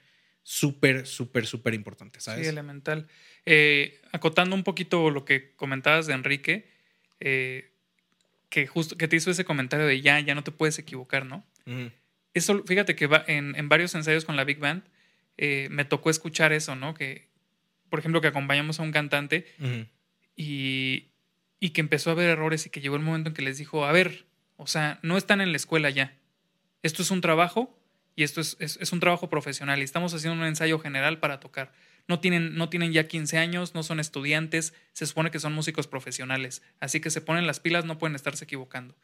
[0.43, 2.47] súper, súper, súper importante, ¿sabes?
[2.47, 3.07] Sí, elemental.
[4.13, 6.78] Acotando un poquito lo que comentabas de Enrique,
[7.21, 7.71] eh,
[8.49, 11.45] que justo que te hizo ese comentario de ya, ya no te puedes equivocar, ¿no?
[12.33, 14.83] Eso, fíjate que va en, en, varios ensayos con la Big Band
[15.39, 16.95] eh, me tocó escuchar eso, ¿no?
[16.95, 17.29] Que,
[17.91, 19.47] por ejemplo, que acompañamos a un cantante
[20.35, 21.07] y,
[21.61, 23.87] y que empezó a haber errores y que llegó el momento en que les dijo,
[23.87, 24.27] a ver,
[24.57, 26.17] o sea, no están en la escuela ya.
[26.83, 27.79] Esto es un trabajo
[28.17, 31.73] y esto es, es, un trabajo profesional y estamos haciendo un ensayo general para tocar.
[32.09, 35.87] No tienen, no tienen ya 15 años, no son estudiantes, se supone que son músicos
[35.87, 38.97] profesionales, así que se ponen las pilas, no pueden estarse equivocando.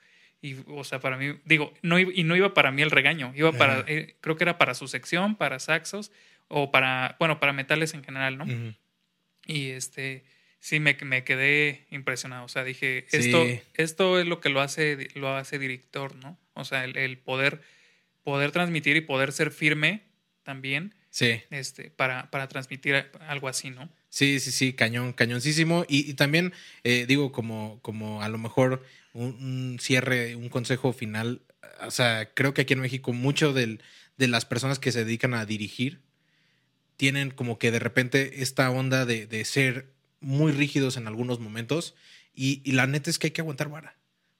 [0.42, 3.52] Y, o sea, para mí, digo, no, y no iba para mí el regaño, iba
[3.52, 6.10] para, eh, creo que era para su sección, para saxos
[6.48, 8.46] o para, bueno, para metales en general, ¿no?
[9.46, 10.24] Y este,
[10.58, 15.08] sí, me, me, quedé impresionado, o sea, dije, esto, esto es lo que lo hace,
[15.14, 16.38] lo hace director, ¿no?
[16.54, 17.62] O sea, el, el poder
[18.24, 20.02] poder transmitir y poder ser firme
[20.42, 20.94] también.
[21.14, 21.40] Sí.
[21.50, 23.88] Este, para, para transmitir algo así, ¿no?
[24.08, 25.84] Sí, sí, sí, cañón, cañoncísimo.
[25.88, 31.40] Y, y también, eh, digo, como, como a lo mejor un, cierre, un consejo final.
[31.86, 33.80] O sea, creo que aquí en México mucho del,
[34.16, 36.00] de las personas que se dedican a dirigir
[36.96, 41.94] tienen como que de repente esta onda de, de ser muy rígidos en algunos momentos.
[42.34, 43.96] Y, y, la neta es que hay que aguantar vara.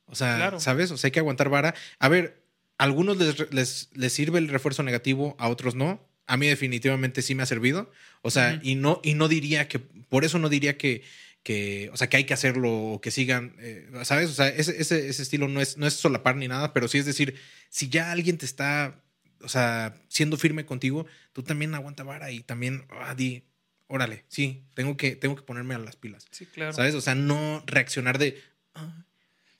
[0.07, 0.91] O sea, ¿sabes?
[0.91, 1.77] O sea, hay que aguantar vara.
[2.01, 2.43] A ver,
[2.79, 3.17] algunos
[3.53, 6.01] les, les, sirve el refuerzo negativo, a otros no.
[6.27, 7.91] A mí definitivamente sí me ha servido.
[8.23, 11.03] O sea, y, no, y no diría que, por eso no diría que,
[11.43, 14.31] que, o sea, que hay que hacerlo o que sigan, eh, ¿sabes?
[14.31, 16.99] O sea, ese, ese, ese, estilo no es, no es solapar ni nada, pero sí
[16.99, 19.03] es decir, si ya alguien te está,
[19.41, 23.43] o sea, siendo firme contigo, tú también aguanta vara y también, ah, di,
[23.87, 26.27] órale, sí, tengo que, tengo que ponerme a las pilas.
[26.31, 26.73] Sí, claro.
[26.73, 26.95] ¿Sabes?
[26.95, 28.43] O sea, no reaccionar de...
[28.75, 29.05] Ah,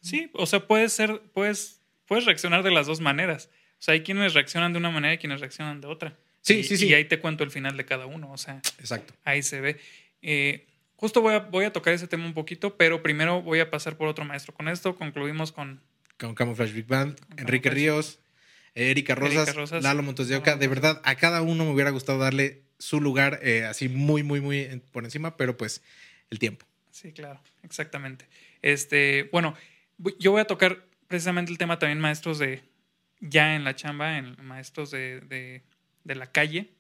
[0.01, 3.51] sí, o sea, puedes ser, puedes puedes reaccionar de las dos maneras.
[3.79, 6.17] O sea, hay quienes reaccionan de una manera y quienes reaccionan de otra.
[6.45, 6.89] Sí, sí, sí.
[6.89, 8.31] Y ahí te cuento el final de cada uno.
[8.31, 9.15] O sea, exacto.
[9.25, 9.81] Ahí se ve.
[10.21, 13.71] Eh, justo voy a, voy a tocar ese tema un poquito, pero primero voy a
[13.71, 14.53] pasar por otro maestro.
[14.53, 15.81] Con esto concluimos con.
[16.19, 18.21] Con Camouflage Big Band, Enrique Ríos,
[18.75, 20.57] Erika Rosas, Lalo Montes de Oca.
[20.57, 24.41] De verdad, a cada uno me hubiera gustado darle su lugar eh, así muy, muy,
[24.41, 25.83] muy por encima, pero pues
[26.31, 26.67] el tiempo.
[26.91, 28.27] Sí, claro, exactamente.
[28.63, 29.57] Este, bueno,
[30.19, 32.63] yo voy a tocar precisamente el tema también maestros de,
[33.21, 35.63] ya en la chamba, en maestros de, de,
[36.05, 36.71] de la calle.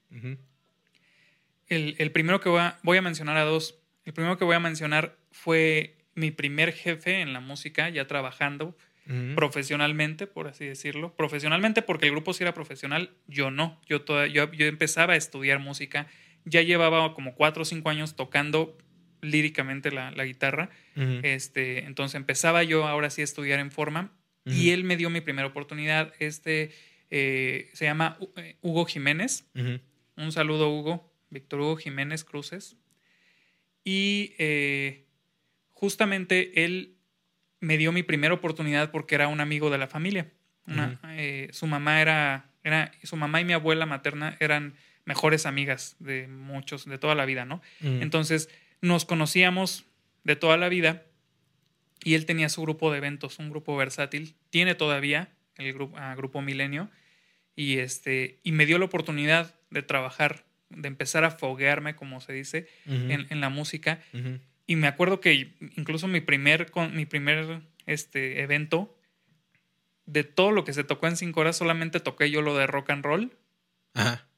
[1.68, 3.78] el, el, primero que voy a, voy a mencionar a dos.
[4.04, 8.76] El primero que voy a mencionar fue mi primer jefe en la música, ya trabajando
[9.34, 11.14] profesionalmente, por así decirlo.
[11.14, 13.78] Profesionalmente porque el grupo sí era profesional, yo no.
[13.87, 16.06] Yo, toda, yo, yo empezaba a estudiar música,
[16.44, 18.78] ya llevaba como cuatro o cinco años tocando
[19.20, 20.70] líricamente la, la guitarra.
[21.22, 24.12] este, entonces empezaba yo ahora sí a estudiar en forma
[24.46, 26.12] y él me dio mi primera oportunidad.
[26.18, 26.70] Este
[27.16, 29.46] eh, se llama eh, Hugo Jiménez.
[30.16, 31.14] Un saludo, Hugo.
[31.31, 32.77] Víctor Hugo Jiménez Cruces.
[33.85, 35.07] Y eh,
[35.74, 36.96] justamente él
[37.61, 40.33] me dio mi primera oportunidad porque era un amigo de la familia.
[41.53, 44.74] su mamá era, era, su mamá y mi abuela materna eran
[45.05, 47.62] mejores amigas de muchos, de toda la vida, ¿no?
[47.81, 48.48] Entonces
[48.81, 49.85] nos conocíamos
[50.24, 51.05] de toda la vida
[52.03, 56.42] y él tenía su grupo de eventos, un grupo versátil, tiene todavía el grupo, grupo
[56.42, 56.90] Milenio,
[57.57, 62.33] y, este, y me dio la oportunidad de trabajar, de empezar a foguearme, como se
[62.33, 64.01] dice, en, en, la música.
[64.67, 68.97] Y me acuerdo que incluso mi primer, mi primer este, evento,
[70.07, 72.90] de todo lo que se tocó en cinco horas, solamente toqué yo lo de rock
[72.90, 73.37] and roll,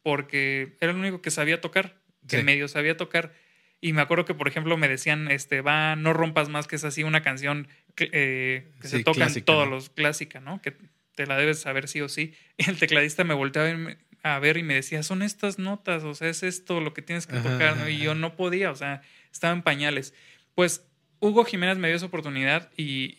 [0.02, 3.32] porque era el único que sabía tocar, que medio sabía tocar.
[3.80, 6.84] Y me acuerdo que, por ejemplo, me decían, este, va, no rompas más, que es
[6.84, 10.62] así una canción eh, que se toca en todos los clásica, ¿no?
[10.62, 10.76] Que
[11.16, 12.34] te la debes saber sí o sí.
[12.56, 16.28] Y el tecladista me volteaba a ver, y me decía, son estas notas, o sea,
[16.28, 17.88] es esto lo que tienes que tocar, ¿no?
[17.88, 20.14] Y yo no podía, o sea, estaba en pañales.
[20.56, 20.84] Pues
[21.20, 23.16] Hugo Jiménez me dio esa oportunidad y,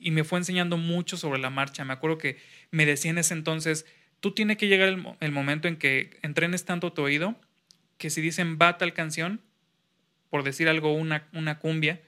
[0.00, 1.84] y, me fue enseñando mucho sobre la marcha.
[1.84, 2.38] Me acuerdo que
[2.72, 3.86] me decía en ese entonces,
[4.18, 7.36] tú tienes que llegar el, el momento en que entrenes tanto tu oído
[7.96, 9.40] que si dicen va tal canción,
[10.30, 12.00] por decir algo, una, una cumbia,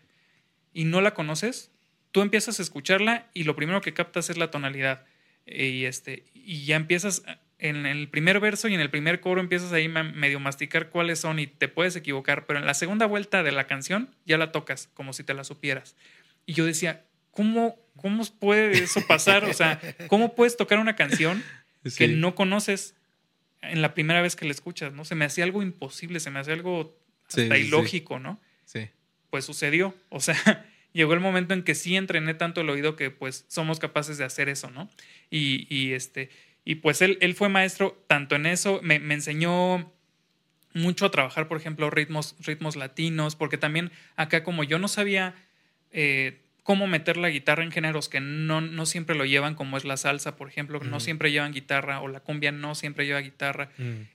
[0.72, 1.70] y no la conoces,
[2.12, 5.04] tú empiezas a escucharla y lo primero que captas es la tonalidad.
[5.46, 7.22] Y, este, y ya empiezas
[7.60, 11.38] en el primer verso y en el primer coro empiezas ahí medio masticar cuáles son
[11.38, 14.88] y te puedes equivocar, pero en la segunda vuelta de la canción ya la tocas
[14.94, 15.94] como si te la supieras.
[16.46, 19.44] Y yo decía, ¿cómo, cómo puede eso pasar?
[19.44, 21.44] O sea, ¿cómo puedes tocar una canción
[21.96, 22.94] que no conoces
[23.60, 24.92] en la primera vez que la escuchas?
[24.92, 25.04] ¿no?
[25.04, 26.98] Se me hacía algo imposible, se me hacía algo
[27.28, 28.40] hasta ilógico, ¿no?
[28.64, 28.88] Sí.
[29.28, 29.94] Pues sucedió.
[30.08, 33.78] O sea, llegó el momento en que sí entrené tanto el oído que pues somos
[33.78, 34.90] capaces de hacer eso, ¿no?
[35.30, 36.30] Y, y, este,
[36.64, 39.92] Y pues él, él fue maestro tanto en eso, me, me enseñó
[40.72, 45.34] mucho a trabajar, por ejemplo, ritmos, ritmos latinos, porque también acá como yo no sabía
[45.90, 49.84] eh, cómo meter la guitarra en géneros que no, no, siempre lo llevan, como es
[49.84, 53.70] la salsa, por ejemplo, no siempre llevan guitarra, o la cumbia no siempre lleva guitarra,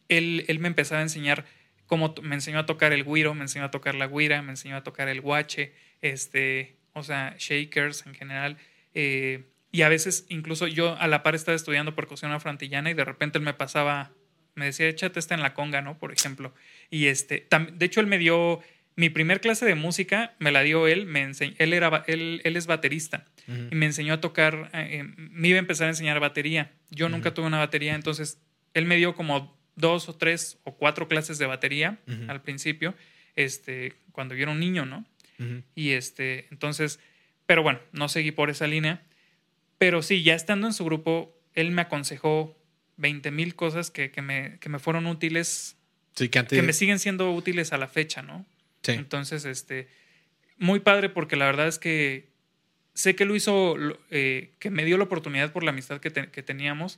[0.08, 1.46] él, él me empezaba a enseñar
[1.86, 4.76] cómo me enseñó a tocar el guiro, me enseñó a tocar la guira, me enseñó
[4.76, 8.58] a tocar el guache, este, o sea, shakers en general.
[8.94, 13.04] Eh, y a veces, incluso yo a la par estaba estudiando percusión afroantillana y de
[13.04, 14.12] repente él me pasaba,
[14.56, 15.98] me decía, échate esta en la conga, ¿no?
[15.98, 16.54] Por ejemplo.
[16.90, 18.62] Y este, de hecho, él me dio
[18.96, 22.68] mi primer clase de música, me la dio él, me él, era, él, él es
[22.68, 26.72] baterista y me enseñó a tocar, eh, eh, me iba a empezar a enseñar batería.
[26.90, 28.42] Yo nunca tuve una batería, entonces
[28.74, 32.96] él me dio como dos o tres o cuatro clases de batería al principio,
[33.36, 35.06] este, cuando yo era un niño, ¿no?
[35.76, 37.00] Y este, entonces,
[37.46, 39.04] pero bueno, no seguí por esa línea.
[39.78, 42.58] Pero sí, ya estando en su grupo, él me aconsejó
[42.98, 45.76] 20 mil cosas que, que, me, que, me, fueron útiles,
[46.16, 48.46] sí, que, que, me siguen siendo útiles a la fecha, ¿no?
[48.84, 48.94] Sí.
[48.94, 49.90] Entonces, este,
[50.58, 52.30] muy padre porque la verdad es que
[52.96, 53.76] sé que lo hizo,
[54.10, 56.98] eh, que me dio la oportunidad por la amistad que, que teníamos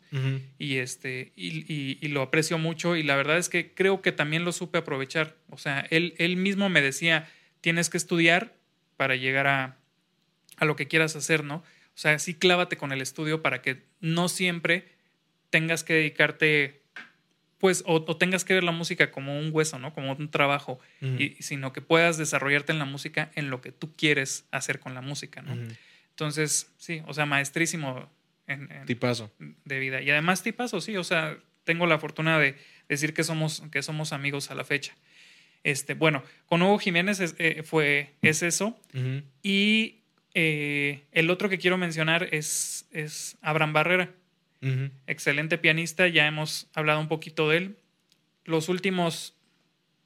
[0.58, 4.12] y, este, y, y, y, lo aprecio mucho y la verdad es que creo que
[4.12, 5.36] también lo supe aprovechar.
[5.50, 7.28] O sea, él, él mismo me decía,
[7.62, 8.54] tienes que estudiar
[8.96, 9.78] para llegar a,
[10.58, 11.56] a lo que quieras hacer, ¿no?
[11.56, 14.88] O sea, sí clávate con el estudio para que no siempre
[15.50, 16.84] tengas que dedicarte,
[17.58, 19.94] pues, o, tengas que ver la música como un hueso, ¿no?
[19.96, 23.96] Como un trabajo, y, sino que puedas desarrollarte en la música en lo que tú
[23.96, 25.56] quieres hacer con la música, ¿no?
[26.18, 28.10] Entonces, sí, o sea, maestrísimo
[28.48, 29.32] en, tipazo.
[29.66, 30.02] de vida.
[30.02, 32.56] Y además tipazo, sí, o sea, tengo la fortuna de
[32.90, 34.96] decir que somos, que somos amigos a la fecha.
[35.64, 38.76] Este, bueno, con Hugo Jiménez es, eh, fue, es eso.
[39.44, 40.00] Y
[40.34, 44.12] eh, el otro que quiero mencionar es, es Abraham Barrera.
[45.06, 47.78] Excelente pianista, ya hemos hablado un poquito de él.
[48.44, 49.36] Los últimos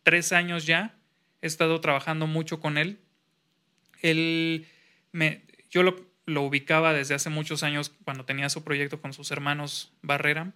[0.03, 0.93] tres años ya
[1.41, 2.99] he estado trabajando mucho con él.
[4.01, 4.67] Él
[5.13, 9.31] me, yo lo, lo ubicaba desde hace muchos años cuando tenía su proyecto con sus
[9.31, 10.53] hermanos Barrera,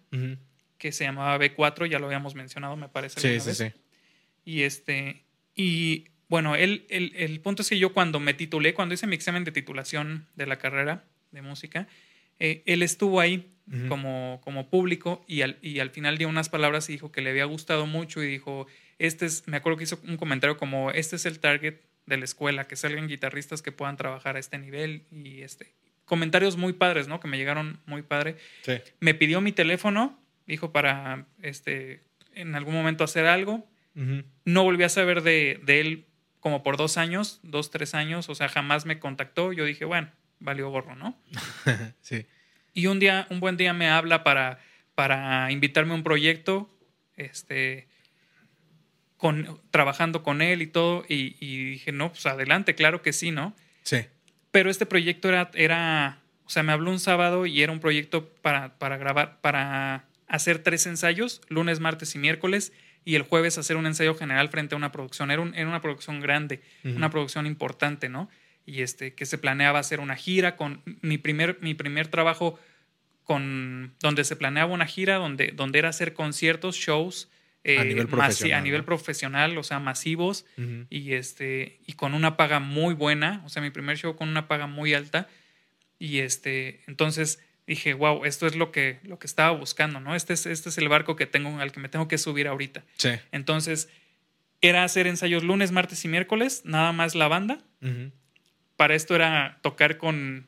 [0.77, 3.19] que se llamaba B4, ya lo habíamos mencionado, me parece.
[3.19, 3.73] Sí, sí, sí.
[4.43, 5.23] Y este,
[5.55, 9.15] y bueno, el, el, el, punto es que yo cuando me titulé, cuando hice mi
[9.15, 11.87] examen de titulación de la carrera de música,
[12.39, 13.51] eh, él estuvo ahí
[13.87, 17.31] como, como público y al, y al final dio unas palabras y dijo que le
[17.31, 18.67] había gustado mucho y dijo,
[18.99, 22.25] este es, me acuerdo que hizo un comentario como, este es el target de la
[22.25, 25.73] escuela, que salgan guitarristas que puedan trabajar a este nivel y este,
[26.05, 27.19] comentarios muy padres, ¿no?
[27.19, 28.37] Que me llegaron muy padre.
[28.61, 28.73] Sí.
[28.99, 33.67] Me pidió mi teléfono, dijo para, este, en algún momento hacer algo.
[34.43, 36.05] No volví a saber de, de él
[36.41, 39.53] como por dos años, dos, tres años, o sea, jamás me contactó.
[39.53, 41.17] Yo dije, bueno, valió gorro, ¿no?
[42.01, 42.25] sí.
[42.73, 44.59] Y un día, un buen día me habla para,
[44.95, 46.69] para invitarme a un proyecto,
[47.15, 47.87] este,
[49.17, 53.31] con, trabajando con él y todo, y, y, dije, no, pues adelante, claro que sí,
[53.31, 53.55] ¿no?
[53.83, 54.05] Sí.
[54.51, 58.29] Pero este proyecto era, era o sea, me habló un sábado y era un proyecto
[58.41, 62.71] para, para grabar, para hacer tres ensayos, lunes, martes y miércoles,
[63.03, 65.31] y el jueves hacer un ensayo general frente a una producción.
[65.31, 68.29] Era, era una producción grande, una producción importante, ¿no?
[68.65, 72.59] Y este, que se planeaba hacer una gira con mi primer, mi primer trabajo
[73.23, 77.29] con donde se planeaba una gira, donde, donde era hacer conciertos, shows.
[77.67, 78.59] Eh, a nivel profesional.
[78.59, 80.45] a nivel profesional, o sea, masivos,
[80.91, 84.47] y, este, y con una paga muy buena, o sea, mi primer show con una
[84.47, 85.27] paga muy alta.
[85.97, 90.13] Y este, entonces dije, wow, esto es lo que, lo que estaba buscando, ¿no?
[90.13, 92.83] Este es, este es el barco que tengo, al que me tengo que subir ahorita.
[92.97, 93.09] Sí.
[93.31, 93.89] Entonces,
[94.61, 97.57] era hacer ensayos lunes, martes y miércoles, nada más la banda.
[98.75, 100.45] Para esto era tocar con,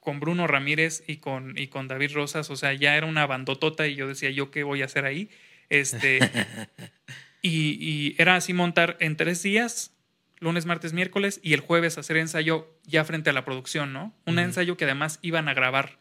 [0.00, 3.86] con Bruno Ramírez y con, y con David Rosas, o sea, ya era una bandotota
[3.86, 5.30] y yo decía, ¿yo qué voy a hacer ahí?
[5.68, 6.20] Este,
[7.42, 9.92] y, y era así montar en tres días,
[10.38, 14.14] lunes, martes, miércoles, y el jueves hacer ensayo ya frente a la producción, ¿no?
[14.26, 15.98] Un ensayo que además iban a grabar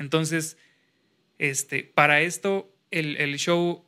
[0.00, 0.56] entonces,
[1.38, 3.84] este, para esto, el, el, show,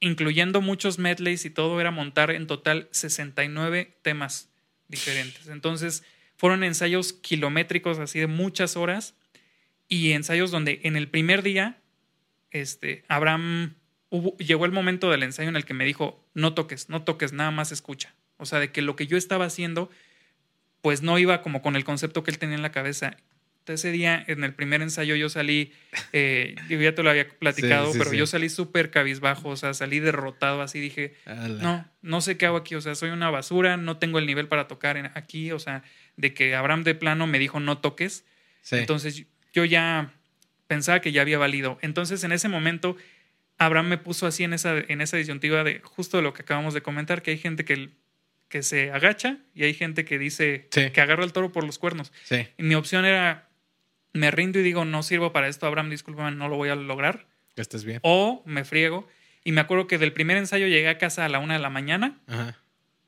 [0.00, 4.50] incluyendo muchos medleys y todo, era montar en total 69 temas
[4.88, 5.46] diferentes.
[5.46, 6.02] Entonces,
[6.36, 9.14] fueron ensayos kilométricos, así de muchas horas,
[9.86, 11.80] y ensayos donde en el primer día,
[12.50, 13.76] este, Abraham,
[14.12, 17.32] hubo, llegó el momento del ensayo en el que me dijo, no toques, no toques,
[17.32, 18.14] nada más escucha.
[18.36, 19.90] O sea, de que lo que yo estaba haciendo,
[20.80, 23.16] pues no iba como con el concepto que él tenía en la cabeza
[23.66, 25.72] ese día, en el primer ensayo, yo salí,
[26.12, 28.16] eh, yo ya te lo había platicado, Sí, sí, pero sí.
[28.16, 31.62] yo salí súper cabizbajo, o sea, salí derrotado, así dije, Ala.
[31.62, 34.48] no, no sé qué hago aquí, o sea, soy una basura, no tengo el nivel
[34.48, 35.84] para tocar aquí, o sea,
[36.16, 38.24] de que Abraham de plano me dijo no toques.
[38.70, 40.12] Entonces yo ya
[40.66, 41.78] pensaba que ya había valido.
[41.82, 42.96] Entonces, en ese momento,
[43.66, 46.82] Abraham me puso así en esa, en esa disyuntiva de justo lo que acabamos de
[46.82, 47.90] comentar, que hay gente que,
[48.48, 52.12] que se agacha y hay gente que dice que agarra el toro por los cuernos.
[52.58, 53.48] Y mi opción era,
[54.12, 57.26] me rindo y digo, no sirvo para esto, Abraham, discúlpame, no lo voy a lograr.
[57.54, 58.00] Que estés bien.
[58.02, 59.08] O me friego.
[59.44, 61.70] Y me acuerdo que del primer ensayo llegué a casa a la una de la
[61.70, 62.20] mañana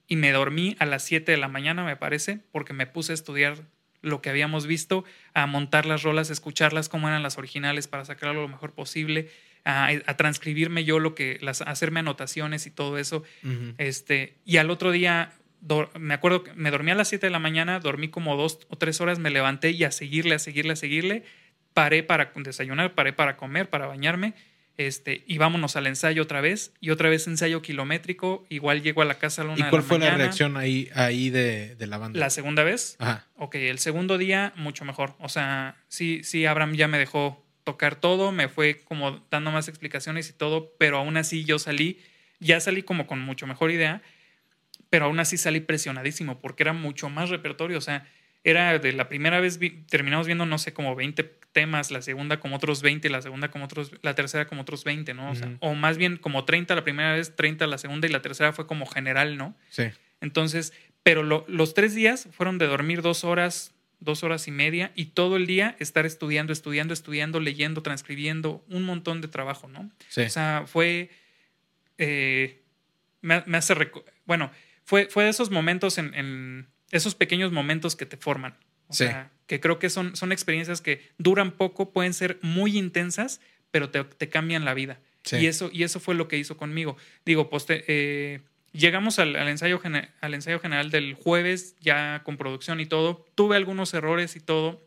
[0.06, 3.14] y me dormí a las siete de la mañana, me parece, porque me puse a
[3.14, 3.64] estudiar
[4.02, 8.04] lo que habíamos visto, a montar las rolas, a escucharlas como eran las originales para
[8.04, 9.30] sacarlo lo mejor posible,
[9.64, 13.22] a, transcribirme yo lo que, las, a hacerme anotaciones y todo eso.
[13.78, 15.32] este, y al otro día,
[15.98, 18.76] me acuerdo que me dormí a las 7 de la mañana, dormí como dos o
[18.76, 21.24] tres horas, me levanté y a seguirle, a seguirle, a seguirle.
[21.72, 24.34] Paré para desayunar, paré para comer, para bañarme
[24.76, 29.04] este, y vámonos al ensayo otra vez, y otra vez ensayo kilométrico, igual llego a
[29.04, 31.98] la casa a la una ¿Y cuál fue la reacción ahí, ahí de, de, la
[31.98, 32.18] banda?
[32.18, 32.96] La segunda vez.
[32.98, 33.26] Ajá.
[33.36, 35.14] Ok, el segundo día, mucho mejor.
[35.20, 39.68] O sea, sí, sí, Abraham ya me dejó tocar todo, me fue como dando más
[39.68, 41.98] explicaciones y todo, pero aún así yo salí,
[42.38, 44.02] ya salí como con mucho mejor idea,
[44.90, 48.06] pero aún así salí presionadísimo porque era mucho más repertorio, o sea,
[48.44, 49.58] era de la primera vez
[49.88, 53.64] terminamos viendo, no sé, como 20 temas, la segunda como otros 20, la segunda como
[53.64, 55.30] otros, la tercera como otros 20, ¿no?
[55.30, 58.20] O, sea, o más bien como 30 la primera vez, 30 la segunda y la
[58.20, 59.56] tercera fue como general, ¿no?
[59.70, 59.84] Sí.
[60.20, 65.06] Entonces, pero los tres días fueron de dormir dos horas, dos horas y media y
[65.06, 69.90] todo el día estar estudiando, estudiando, estudiando, leyendo, transcribiendo, un montón de trabajo, ¿no?
[70.08, 70.22] Sí.
[70.22, 71.10] O sea, fue,
[71.98, 72.62] eh,
[73.20, 73.74] me, hace,
[74.26, 74.50] bueno,
[74.84, 78.56] fue, fue de esos momentos en esos pequeños momentos que te forman.
[78.86, 83.40] O sea, que creo que son, son experiencias que duran poco, pueden ser muy intensas,
[83.70, 85.00] pero te, te cambian la vida.
[85.32, 86.96] Y, eso, y eso fue lo que hizo conmigo.
[87.24, 88.42] Digo, pues eh,
[88.74, 89.80] llegamos al, al, ensayo
[90.20, 93.24] al ensayo general del jueves, ya con producción y todo.
[93.34, 94.86] Tuve algunos errores y todo,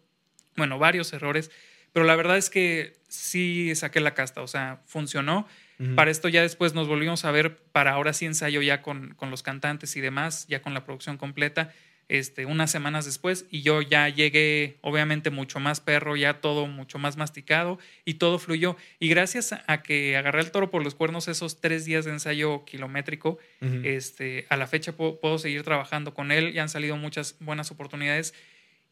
[0.55, 1.49] bueno, varios errores,
[1.93, 5.47] pero la verdad es que sí saqué la casta, o sea, funcionó.
[5.95, 9.29] Para esto ya después nos volvimos a ver para ahora sí ensayo ya con, con
[9.29, 11.71] los cantantes y demás, ya con la producción completa
[12.09, 16.99] este, unas semanas después y yo ya llegué obviamente mucho más perro, ya todo mucho
[16.99, 18.77] más masticado y todo fluyó.
[18.99, 22.63] Y gracias a que agarré el toro por los cuernos esos tres días de ensayo
[22.65, 23.39] kilométrico,
[23.83, 28.33] este, a la fecha puedo, seguir trabajando con él y han salido muchas buenas oportunidades.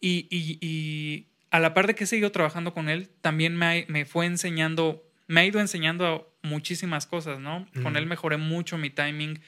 [0.01, 4.03] Y, y, a la par de que he seguido trabajando con él, también me, me
[4.03, 7.66] fue enseñando, me ha ido enseñando muchísimas cosas, ¿no?
[7.82, 9.39] Con él mejoré mucho mi timing.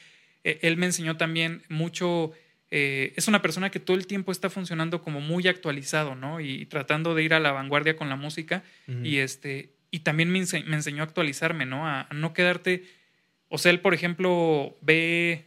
[0.46, 2.32] E, él me enseñó también mucho
[2.70, 6.42] eh, es una persona que todo el tiempo está funcionando como muy actualizado, ¿no?
[6.42, 8.64] Y, tratando de ir a la vanguardia con la música.
[9.04, 9.74] Y este.
[9.90, 11.88] Y también me, enseñó a actualizarme, ¿no?
[11.88, 12.84] A, no quedarte.
[13.50, 15.46] O sea, él, por ejemplo, ve.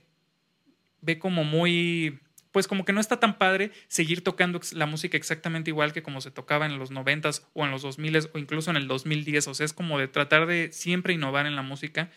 [1.03, 2.21] ve como muy
[2.53, 6.21] pues como que no está tan padre seguir tocando la música exactamente igual que como
[6.21, 9.47] se tocaba en los noventas o en los 2000 o incluso en el 2010.
[9.49, 12.11] O sea, es como de tratar de siempre innovar en la música.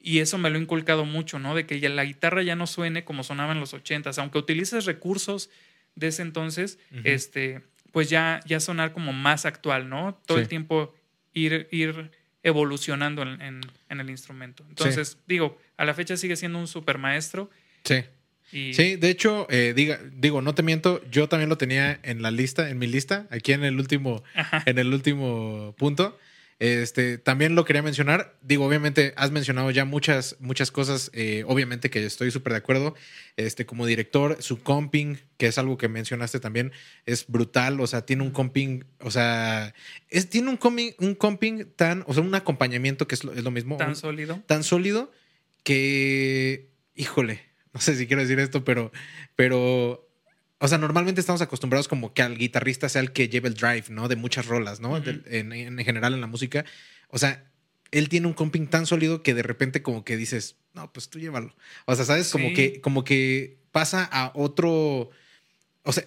[0.00, 1.54] Y eso me lo he inculcado mucho, ¿no?
[1.54, 4.18] De que ya la guitarra ya no suene como sonaba en los ochentas.
[4.18, 5.50] Aunque utilices recursos
[5.94, 7.62] de ese entonces, este,
[7.92, 10.18] pues ya, ya sonar como más actual, ¿no?
[10.26, 10.94] Todo el tiempo
[11.34, 12.10] ir, ir
[12.42, 14.64] evolucionando en, el instrumento.
[14.68, 17.50] Entonces, digo, a la fecha sigue siendo un super maestro.
[17.84, 18.04] Sí.
[18.50, 22.30] Sí, de hecho, eh, diga, digo, no te miento, yo también lo tenía en la
[22.30, 24.22] lista, en mi lista, aquí en el último,
[24.66, 26.16] en el último punto.
[26.60, 28.36] Este, también lo quería mencionar.
[28.40, 31.10] Digo, obviamente has mencionado ya muchas, muchas cosas.
[31.12, 32.94] Eh, obviamente que estoy súper de acuerdo.
[33.36, 36.72] Este, como director, su comping, que es algo que mencionaste también,
[37.06, 37.80] es brutal.
[37.80, 39.74] O sea, tiene un comping, o sea,
[40.08, 43.42] es, tiene un comping, un comping tan, o sea, un acompañamiento que es lo, es
[43.42, 43.76] lo mismo.
[43.76, 44.40] Tan sólido.
[44.46, 45.10] Tan sólido
[45.64, 47.42] que, híjole,
[47.74, 48.92] no sé si quiero decir esto, pero,
[49.34, 50.08] pero,
[50.58, 53.86] o sea, normalmente estamos acostumbrados como que al guitarrista sea el que lleve el drive,
[53.90, 54.08] ¿no?
[54.08, 54.96] De muchas rolas, ¿no?
[54.96, 56.64] en, general en la música.
[57.08, 57.50] O sea,
[57.90, 61.18] él tiene un comping tan sólido que de repente como que dices, no, pues tú
[61.18, 61.54] llévalo.
[61.84, 62.30] O sea, ¿sabes?
[62.30, 65.10] Como que, como que pasa a otro,
[65.82, 66.04] o sea,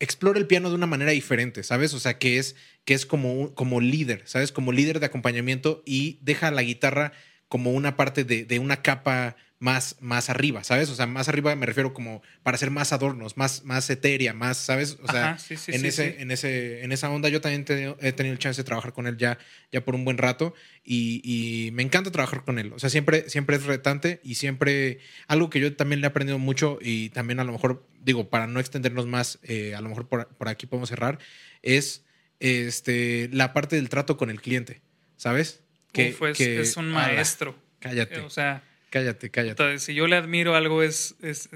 [0.00, 1.92] explora el piano de una manera diferente, ¿sabes?
[1.92, 2.56] O sea, que es,
[2.86, 4.52] que es como, como líder, ¿sabes?
[4.52, 7.12] Como líder de acompañamiento y deja la guitarra
[7.52, 10.88] como una parte de, de una capa más, más arriba, ¿sabes?
[10.88, 14.56] O sea, más arriba me refiero como para hacer más adornos, más, más etérea, más,
[14.56, 14.96] ¿sabes?
[15.02, 15.36] O sea,
[15.66, 17.66] en, ese, en, ese, en esa onda yo también
[18.00, 19.36] he tenido el chance de trabajar con él ya,
[19.70, 22.72] ya por un buen rato y, me encanta trabajar con él.
[22.72, 26.38] O sea, siempre, siempre es retante y siempre algo que yo también le he aprendido
[26.38, 30.08] mucho y también a lo mejor, digo, para no extendernos más, eh, a lo mejor
[30.08, 31.18] por, aquí podemos cerrar,
[31.60, 32.06] es
[32.40, 34.80] este, la parte del trato con el cliente,
[35.18, 35.61] ¿sabes?
[35.92, 36.16] Que,
[36.60, 37.54] es, un maestro.
[37.78, 38.20] cállate.
[38.20, 38.62] O sea
[38.92, 39.52] Cállate, cállate.
[39.52, 41.48] Entonces, si yo le admiro algo es, es,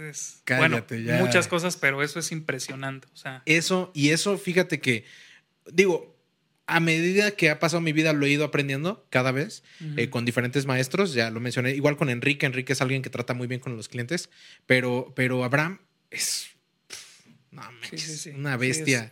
[0.45, 3.09] cállate, bueno, muchas cosas, pero eso es impresionante.
[3.12, 3.43] O sea.
[3.45, 5.05] Eso, y eso, fíjate que,
[5.70, 6.16] digo,
[6.66, 9.64] a medida que ha pasado mi vida lo he ido aprendiendo cada vez
[9.99, 13.34] eh, con diferentes maestros, ya lo mencioné, igual con Enrique, Enrique es alguien que trata
[13.34, 14.30] muy bien con los clientes,
[14.64, 15.80] pero, pero Abraham
[16.11, 16.56] es
[17.57, 19.09] no, una bestia.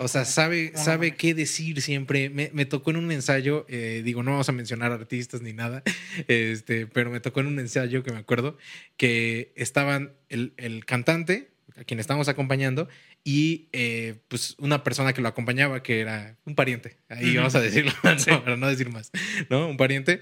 [0.00, 2.30] o sea, sabe, sabe qué decir siempre.
[2.30, 5.82] Me, me tocó en un ensayo, eh, digo, no vamos a mencionar artistas ni nada,
[6.28, 8.56] este, pero me tocó en un ensayo que me acuerdo
[8.96, 12.88] que estaban el, el cantante, a quien estábamos acompañando,
[13.24, 17.60] y eh, pues una persona que lo acompañaba, que era un pariente, ahí vamos a
[17.60, 19.10] decirlo, para no decir más,
[19.50, 19.68] ¿no?
[19.68, 20.20] Un pariente.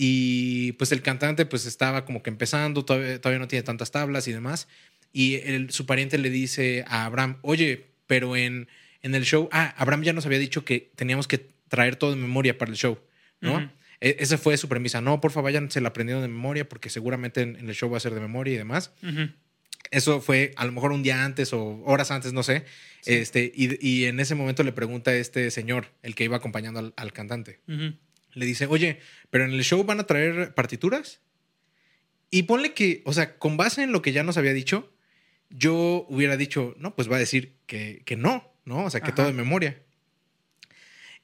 [0.00, 4.28] Y pues el cantante pues estaba como que empezando, todavía, todavía no tiene tantas tablas
[4.28, 4.68] y demás.
[5.12, 5.40] Y
[5.70, 8.68] su pariente le dice a Abraham, oye, pero en,
[9.02, 12.16] en el show, ah, Abraham ya nos había dicho que teníamos que traer todo de
[12.16, 12.98] memoria para el show,
[13.40, 13.70] ¿no?
[14.00, 15.00] E, esa fue su premisa.
[15.00, 17.96] No, por favor, vayan, se la aprendieron de memoria porque seguramente en, el show va
[17.96, 18.92] a ser de memoria y demás.
[19.90, 22.64] Eso fue a lo mejor un día antes o horas antes, no sé.
[23.06, 26.92] Este, y, y, en ese momento le pregunta a este señor, el que iba acompañando
[26.94, 27.60] al, cantante.
[27.66, 29.00] Le dice, oye,
[29.30, 31.20] pero en el show van a traer partituras.
[32.30, 34.92] Y ponle que, o sea, con base en lo que ya nos había dicho,
[35.50, 38.84] yo hubiera dicho, no, pues va a decir que, que no, ¿no?
[38.84, 39.82] O sea, que todo de memoria.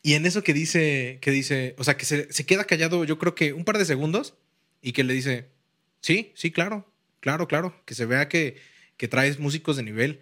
[0.03, 3.19] Y en eso que dice, que dice, o sea, que se, se, queda callado, yo
[3.19, 4.35] creo que un par de segundos
[4.83, 5.49] y que le dice,
[6.01, 6.87] sí, sí, claro,
[7.21, 8.57] claro, claro, que se vea que,
[8.97, 10.21] que traes músicos de nivel.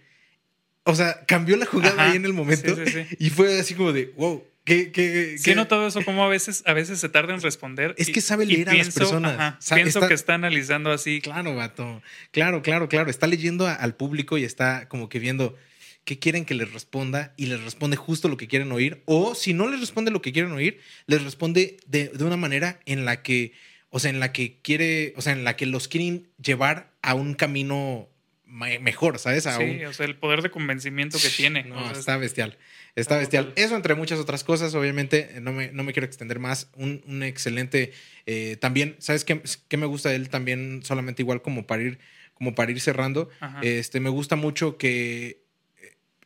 [0.85, 2.77] O sea, cambió la jugada ahí en el momento
[3.19, 6.73] y fue así como de, wow, ¿Qué, qué, sí, todo eso, como a veces, a
[6.73, 7.97] veces se tarda en responder.
[7.99, 9.65] Es que sabe leer a las personas.
[9.73, 11.21] pienso que está analizando así.
[11.21, 12.01] Claro, vato.
[12.31, 13.11] Claro, claro, claro.
[13.11, 15.57] Está leyendo al público y está como que viendo
[16.05, 19.03] qué quieren que les responda y les responde justo lo que quieren oír.
[19.07, 22.79] O si no les responde lo que quieren oír, les responde de, de una manera
[22.87, 23.53] en la que,
[23.91, 27.15] o sea, en la que quiere, o sea, en la que los quieren llevar a
[27.15, 28.09] un camino
[28.53, 29.45] mejor, ¿sabes?
[29.45, 31.65] sí, o sea, el poder de convencimiento que tiene.
[31.65, 32.59] No, está bestial.
[32.95, 33.53] Está bestial.
[33.57, 36.69] Eso entre muchas otras cosas, obviamente, no me, no me quiero extender más.
[36.77, 37.93] Un, un excelente,
[38.27, 40.83] eh, también, ¿sabes qué, qué, me gusta de él también?
[40.85, 41.99] Solamente igual como para ir,
[42.35, 43.31] como para ir cerrando.
[43.63, 45.43] Este, me gusta mucho que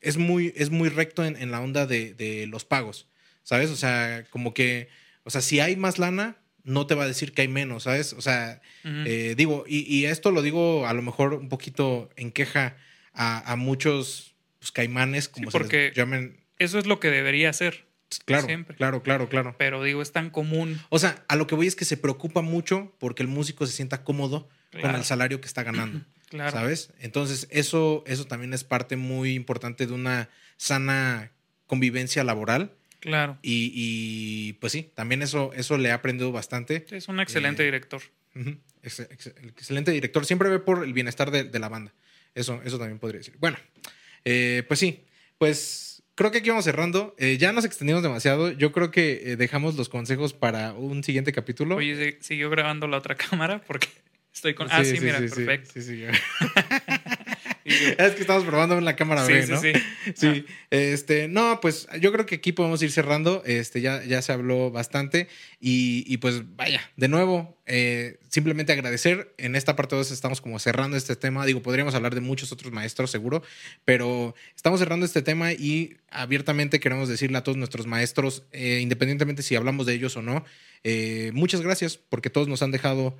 [0.01, 3.07] es muy, es muy recto en, en la onda de, de, los pagos,
[3.45, 3.71] ¿sabes?
[3.71, 4.89] O sea, como que,
[5.23, 6.37] o sea, si hay más lana,
[6.67, 8.13] no te va a decir que hay menos, ¿sabes?
[8.13, 12.33] O sea, eh, digo, y, y, esto lo digo a lo mejor un poquito en
[12.33, 12.77] queja
[13.15, 16.45] a, a muchos pues, caimanes, como se les llamen.
[16.59, 17.87] Eso es lo que debería hacer.
[18.25, 18.77] Claro, siempre.
[18.77, 19.55] claro, claro, claro.
[19.59, 20.81] Pero digo, es tan común.
[20.91, 23.73] O sea, a lo que voy es que se preocupa mucho porque el músico se
[23.73, 24.49] sienta cómodo
[24.81, 26.03] con el salario que está ganando.
[26.29, 26.51] claro.
[26.51, 26.93] ¿Sabes?
[26.99, 31.33] Entonces, eso, eso también es parte muy importante de una sana
[31.67, 32.73] convivencia laboral
[33.07, 33.39] Claro.
[33.41, 36.85] Y, pues sí, también eso, eso le ha aprendido bastante.
[36.91, 38.03] Es un excelente eh, director.
[38.83, 40.27] excelente director.
[40.27, 41.95] Siempre ve por el bienestar de, la banda.
[42.35, 43.37] Eso, eso también podría decir.
[43.39, 43.59] Bueno,
[44.25, 45.05] eh, pues sí,
[45.39, 47.15] pues creo que aquí vamos cerrando.
[47.17, 48.51] Eh, ya nos extendimos demasiado.
[48.51, 51.77] Yo creo que dejamos los consejos para un siguiente capítulo.
[51.77, 53.63] Oye, ¿siguió grabando la otra cámara?
[53.69, 53.87] Porque
[54.35, 54.67] estoy con...
[54.69, 55.71] ah, sí, mira, perfecto.
[55.75, 56.05] Sí, sí,
[57.67, 59.61] es que estamos probando en la cámara B, ¿no?
[59.61, 60.13] Sí, sí.
[60.17, 60.47] sí.
[60.71, 63.43] Este, no, pues yo creo que aquí podemos ir cerrando.
[63.45, 65.29] Este, ya, ya se habló bastante.
[65.61, 69.35] Y, pues vaya, de nuevo, eh, simplemente agradecer.
[69.39, 71.45] En esta parte 2 estamos como cerrando este tema.
[71.45, 73.43] Digo, podríamos hablar de muchos otros maestros, seguro,
[73.85, 79.43] pero estamos cerrando este tema y abiertamente queremos decirle a todos nuestros maestros, eh, independientemente
[79.43, 80.45] si hablamos de ellos o no,
[80.85, 83.19] eh, muchas gracias porque todos nos han dejado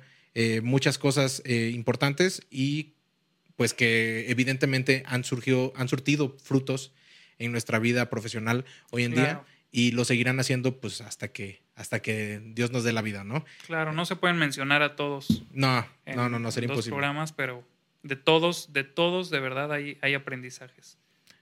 [0.61, 2.96] muchas cosas importantes y
[3.57, 6.93] pues que evidentemente han surgido, han surtido frutos
[7.39, 12.01] en nuestra vida profesional hoy en día y lo seguirán haciendo pues hasta que hasta
[12.01, 13.45] que Dios nos dé la vida, ¿no?
[13.67, 15.43] Claro, no se pueden mencionar a todos.
[15.53, 16.95] No, no, no, no sería imposible.
[16.95, 17.63] programas, pero
[18.01, 20.97] de todos, de todos, de verdad hay, hay aprendizajes.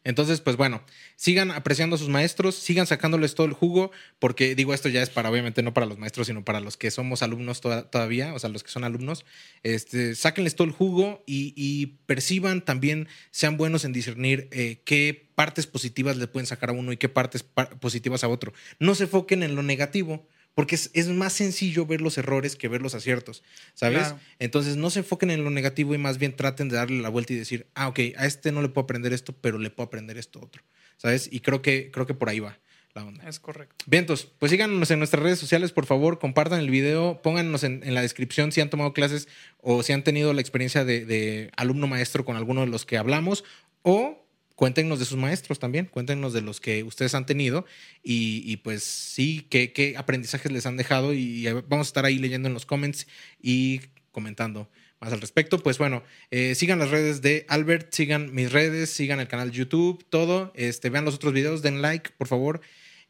[0.06, 0.84] Entonces, pues bueno,
[1.16, 5.10] sigan apreciando a sus maestros, sigan sacándoles todo el jugo, porque digo, esto ya es
[5.10, 8.52] para, obviamente, no para los maestros, sino para los que somos alumnos todavía, o sea,
[8.52, 9.26] los que son alumnos,
[9.64, 15.66] este, sáquenles todo el jugo y, perciban también, sean buenos en discernir eh, qué partes
[15.66, 17.44] positivas le pueden sacar a uno y qué partes
[17.80, 18.54] positivas a otro.
[18.80, 22.82] No se enfoquen en lo negativo, porque es, más sencillo ver los errores que ver
[22.82, 23.44] los aciertos,
[23.74, 24.16] ¿sabes?
[24.40, 27.34] Entonces no se enfoquen en lo negativo y más bien traten de darle la vuelta
[27.34, 30.18] y decir, ah, ok, a este no le puedo aprender esto, pero le puedo aprender
[30.18, 30.64] esto otro,
[30.98, 31.30] ¿sabes?
[31.32, 32.58] Y creo que, creo que por ahí va.
[32.94, 33.28] La onda.
[33.28, 33.84] Es correcto.
[33.88, 38.02] Vientos, pues síganos en nuestras redes sociales, por favor, compartan el video, pónganos en, la
[38.02, 39.28] descripción si han tomado clases
[39.60, 42.98] o si han tenido la experiencia de, de alumno maestro con alguno de los que
[42.98, 43.44] hablamos
[43.82, 44.25] o
[44.56, 47.66] cuéntenos de sus maestros también, cuéntenos de los que ustedes han tenido
[48.04, 52.48] y, pues sí, qué, qué, aprendizajes les han dejado y vamos a estar ahí leyendo
[52.48, 53.08] en los comments
[53.42, 53.82] y
[54.12, 55.60] comentando más al respecto.
[55.60, 60.06] Pues bueno, eh, sigan las redes de Albert, sigan mis redes, sigan el canal YouTube,
[60.10, 62.62] todo, este, vean los otros videos, den like, por favor.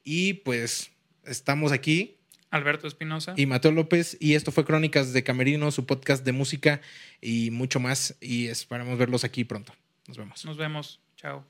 [0.04, 0.92] Y pues
[1.26, 2.18] estamos aquí.
[2.50, 3.34] Alberto Espinosa.
[3.36, 4.18] Y Mateo López.
[4.20, 6.82] Y esto fue Crónicas de Camerino, su podcast de música
[7.22, 8.16] y mucho más.
[8.22, 9.74] Y esperamos verlos aquí pronto.
[10.08, 10.46] Nos vemos.
[10.46, 11.05] Nos vemos.
[11.26, 11.44] Chao.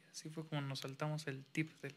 [0.00, 1.96] Y así fue como nos saltamos el tip del...